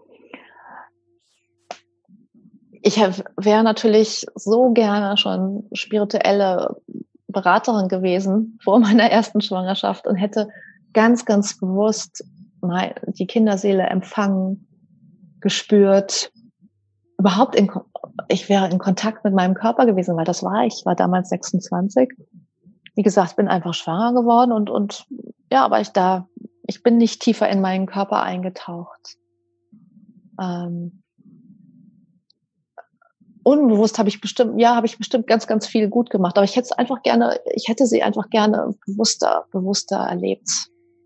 [2.87, 6.77] Ich wäre natürlich so gerne schon spirituelle
[7.27, 10.47] Beraterin gewesen vor meiner ersten Schwangerschaft und hätte
[10.93, 12.23] ganz, ganz bewusst
[13.19, 14.67] die Kinderseele empfangen,
[15.41, 16.31] gespürt,
[17.19, 17.69] überhaupt in,
[18.29, 22.07] ich wäre in Kontakt mit meinem Körper gewesen, weil das war ich, war damals 26.
[22.95, 25.05] Wie gesagt, bin einfach schwanger geworden und, und
[25.51, 26.29] ja, aber ich da,
[26.65, 29.17] ich bin nicht tiefer in meinen Körper eingetaucht.
[30.41, 31.03] Ähm,
[33.47, 36.37] unbewusst habe ich bestimmt, ja, habe ich bestimmt ganz, ganz viel gut gemacht.
[36.37, 40.49] Aber ich hätte es einfach gerne, ich hätte sie einfach gerne bewusster, bewusster erlebt,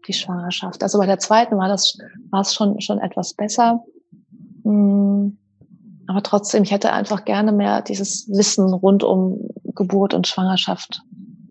[0.08, 0.82] die Schwangerschaft.
[0.82, 2.00] Also bei der zweiten war das,
[2.32, 3.84] war es schon, schon etwas besser.
[4.64, 5.38] Hm,
[6.08, 11.04] aber trotzdem, ich hätte einfach gerne mehr dieses Wissen rund um Geburt und Schwangerschaft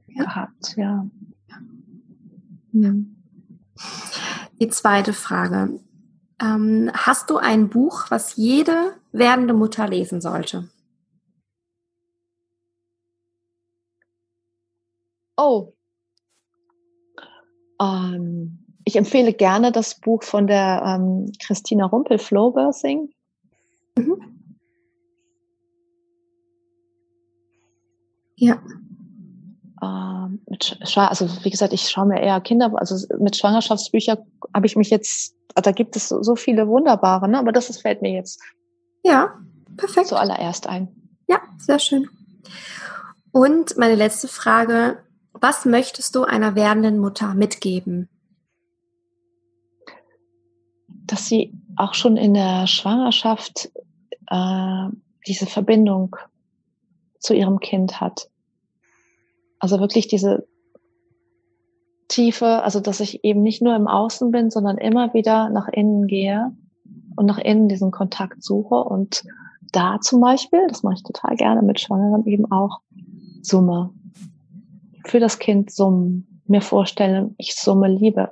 [0.09, 0.25] ja.
[0.25, 1.07] gehabt, ja.
[4.61, 5.79] Die zweite Frage.
[6.43, 10.69] Ähm, hast du ein Buch, was jede werdende Mutter lesen sollte?
[15.41, 15.73] Oh.
[17.81, 23.09] Ähm, ich empfehle gerne das Buch von der ähm, Christina Rumpel, Flow Birthing.
[23.97, 24.57] Mhm.
[28.37, 28.63] Ja.
[29.83, 34.19] Ähm, mit, also wie gesagt, ich schaue mir eher Kinder, also mit Schwangerschaftsbüchern
[34.55, 37.39] habe ich mich jetzt, da gibt es so viele wunderbare, ne?
[37.39, 38.43] aber das ist, fällt mir jetzt
[39.03, 39.39] ja,
[39.79, 40.09] perfekt.
[40.09, 40.89] zuallererst ein.
[41.29, 42.11] Ja, sehr schön.
[43.33, 44.99] Und meine letzte Frage,
[45.41, 48.09] was möchtest du einer werdenden Mutter mitgeben?
[51.07, 53.71] Dass sie auch schon in der Schwangerschaft
[54.27, 54.89] äh,
[55.27, 56.17] diese Verbindung
[57.19, 58.31] zu ihrem Kind hat.
[59.59, 60.47] Also wirklich diese
[62.09, 66.07] Tiefe, also dass ich eben nicht nur im Außen bin, sondern immer wieder nach innen
[66.07, 66.53] gehe
[67.17, 69.25] und nach innen diesen Kontakt suche und
[69.73, 72.81] da zum Beispiel, das mache ich total gerne mit Schwangeren, eben auch
[73.43, 73.95] summe
[75.11, 78.31] für das Kind summen, mir vorstellen, ich summe Liebe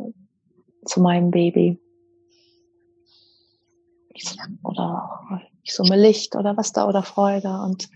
[0.84, 1.78] zu meinem Baby.
[4.10, 7.60] Ich, oder ich summe Licht oder was da oder Freude.
[7.62, 7.88] Und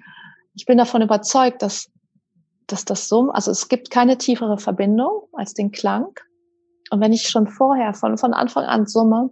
[0.55, 1.91] ich bin davon überzeugt, dass,
[2.67, 6.15] dass das Summen, also es gibt keine tiefere Verbindung als den Klang.
[6.91, 9.31] Und wenn ich schon vorher, von, von Anfang an summe,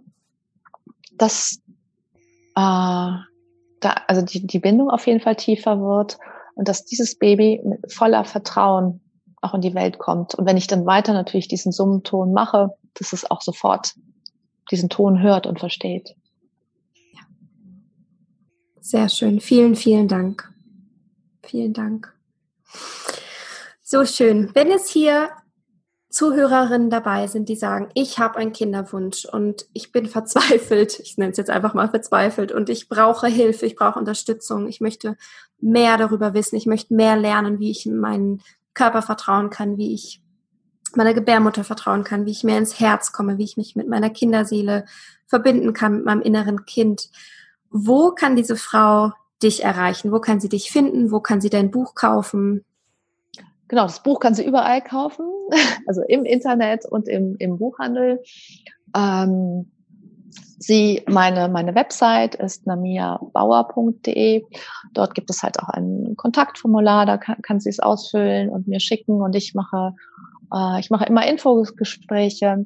[1.13, 1.61] dass
[2.55, 6.17] äh, da, also die, die Bindung auf jeden Fall tiefer wird
[6.55, 9.01] und dass dieses Baby voller Vertrauen
[9.41, 10.35] auch in die Welt kommt.
[10.35, 13.95] Und wenn ich dann weiter natürlich diesen Summenton mache, dass es auch sofort
[14.69, 16.15] diesen Ton hört und versteht.
[18.79, 19.39] Sehr schön.
[19.39, 20.51] Vielen, vielen Dank.
[21.43, 22.13] Vielen Dank.
[23.81, 24.51] So schön.
[24.53, 25.29] Wenn es hier
[26.09, 31.31] Zuhörerinnen dabei sind, die sagen, ich habe einen Kinderwunsch und ich bin verzweifelt, ich nenne
[31.31, 35.15] es jetzt einfach mal verzweifelt und ich brauche Hilfe, ich brauche Unterstützung, ich möchte
[35.59, 38.41] mehr darüber wissen, ich möchte mehr lernen, wie ich meinen
[38.73, 40.21] Körper vertrauen kann, wie ich
[40.95, 44.09] meiner Gebärmutter vertrauen kann, wie ich mehr ins Herz komme, wie ich mich mit meiner
[44.09, 44.85] Kinderseele
[45.27, 47.09] verbinden kann, mit meinem inneren Kind.
[47.69, 50.11] Wo kann diese Frau dich erreichen?
[50.11, 51.11] Wo kann sie dich finden?
[51.11, 52.65] Wo kann sie dein Buch kaufen?
[53.67, 55.25] Genau, das Buch kann sie überall kaufen,
[55.87, 58.21] also im Internet und im, im Buchhandel.
[58.95, 59.71] Ähm,
[60.59, 64.45] Sie, meine, meine Website ist namiabauer.de.
[64.93, 68.79] Dort gibt es halt auch ein Kontaktformular, da kann, kann sie es ausfüllen und mir
[68.79, 69.95] schicken und ich mache,
[70.53, 72.65] äh, ich mache immer Infogespräche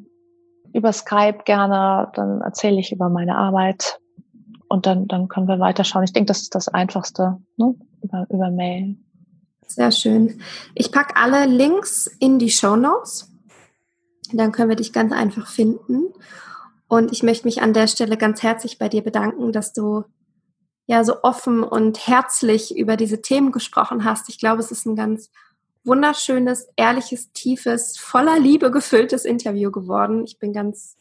[0.73, 3.99] über Skype gerne, dann erzähle ich über meine Arbeit
[4.67, 6.03] und dann, dann können wir weiterschauen.
[6.03, 7.75] Ich denke, das ist das Einfachste, ne?
[8.01, 8.97] über, über Mail.
[9.67, 10.41] Sehr schön.
[10.73, 13.31] Ich packe alle Links in die Show Notes.
[14.33, 16.13] Dann können wir dich ganz einfach finden.
[16.87, 20.03] Und ich möchte mich an der Stelle ganz herzlich bei dir bedanken, dass du
[20.87, 24.29] ja so offen und herzlich über diese Themen gesprochen hast.
[24.29, 25.31] Ich glaube, es ist ein ganz
[25.83, 30.23] wunderschönes, ehrliches, tiefes, voller Liebe gefülltes Interview geworden.
[30.25, 30.97] Ich bin ganz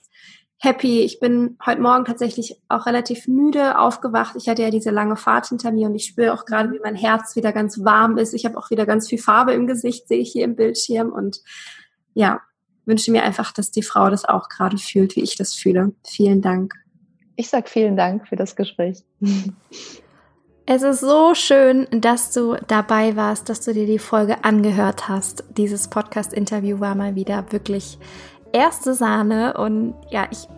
[0.58, 1.02] happy.
[1.02, 4.34] Ich bin heute Morgen tatsächlich auch relativ müde aufgewacht.
[4.36, 6.96] Ich hatte ja diese lange Fahrt hinter mir und ich spüre auch gerade, wie mein
[6.96, 8.32] Herz wieder ganz warm ist.
[8.32, 11.12] Ich habe auch wieder ganz viel Farbe im Gesicht, sehe ich hier im Bildschirm.
[11.12, 11.40] Und
[12.14, 12.40] ja,
[12.86, 15.92] wünsche mir einfach, dass die Frau das auch gerade fühlt, wie ich das fühle.
[16.06, 16.74] Vielen Dank.
[17.36, 19.02] Ich sage vielen Dank für das Gespräch.
[20.66, 25.44] Es ist so schön, dass du dabei warst, dass du dir die Folge angehört hast.
[25.58, 27.98] Dieses Podcast-Interview war mal wieder wirklich
[28.54, 30.48] erste Sahne und ja, ich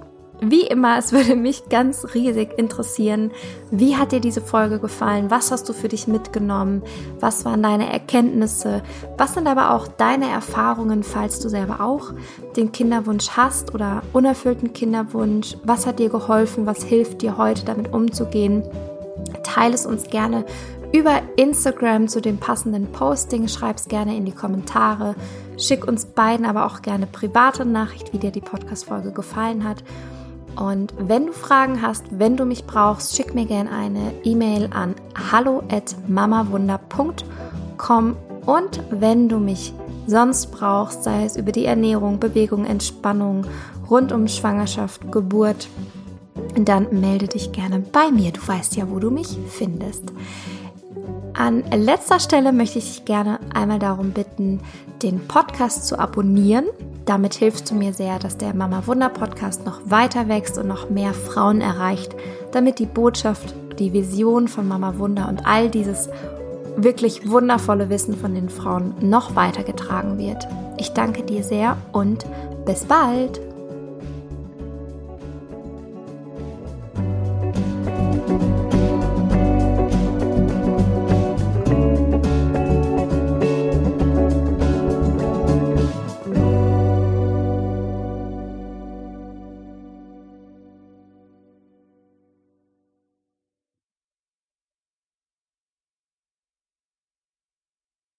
[0.41, 3.31] wie immer, es würde mich ganz riesig interessieren,
[3.71, 5.31] wie hat dir diese Folge gefallen?
[5.31, 6.83] Was hast du für dich mitgenommen?
[7.21, 8.83] Was waren deine Erkenntnisse?
[9.17, 12.13] Was sind aber auch deine Erfahrungen, falls du selber auch
[12.57, 15.57] den Kinderwunsch hast oder unerfüllten Kinderwunsch?
[15.65, 16.67] Was hat dir geholfen?
[16.67, 18.63] Was hilft dir heute damit umzugehen?
[19.43, 20.45] Teile es uns gerne
[20.93, 23.49] über Instagram zu dem passenden Posting.
[23.49, 25.15] Schreib es gerne in die Kommentare.
[25.59, 29.83] Schick uns beiden aber auch gerne private Nachricht, wie dir die Podcast-Folge gefallen hat.
[30.57, 34.97] Und wenn du Fragen hast, wenn du mich brauchst, schick mir gerne eine E-Mail an
[35.31, 39.73] hallo@mamawunder.com und wenn du mich
[40.07, 43.45] sonst brauchst, sei es über die Ernährung, Bewegung, Entspannung,
[43.91, 45.69] rund um Schwangerschaft, Geburt,
[46.59, 48.33] dann melde dich gerne bei mir.
[48.33, 50.05] Du weißt ja, wo du mich findest.
[51.35, 54.61] An letzter Stelle möchte ich dich gerne einmal darum bitten,
[55.03, 56.67] den Podcast zu abonnieren.
[57.05, 60.91] Damit hilfst du mir sehr, dass der Mama Wunder Podcast noch weiter wächst und noch
[60.91, 62.17] mehr Frauen erreicht,
[62.53, 66.09] damit die Botschaft, die Vision von Mama Wunder und all dieses
[66.77, 70.47] wirklich wundervolle Wissen von den Frauen noch weitergetragen wird.
[70.79, 72.27] Ich danke dir sehr und
[72.65, 73.46] bis bald!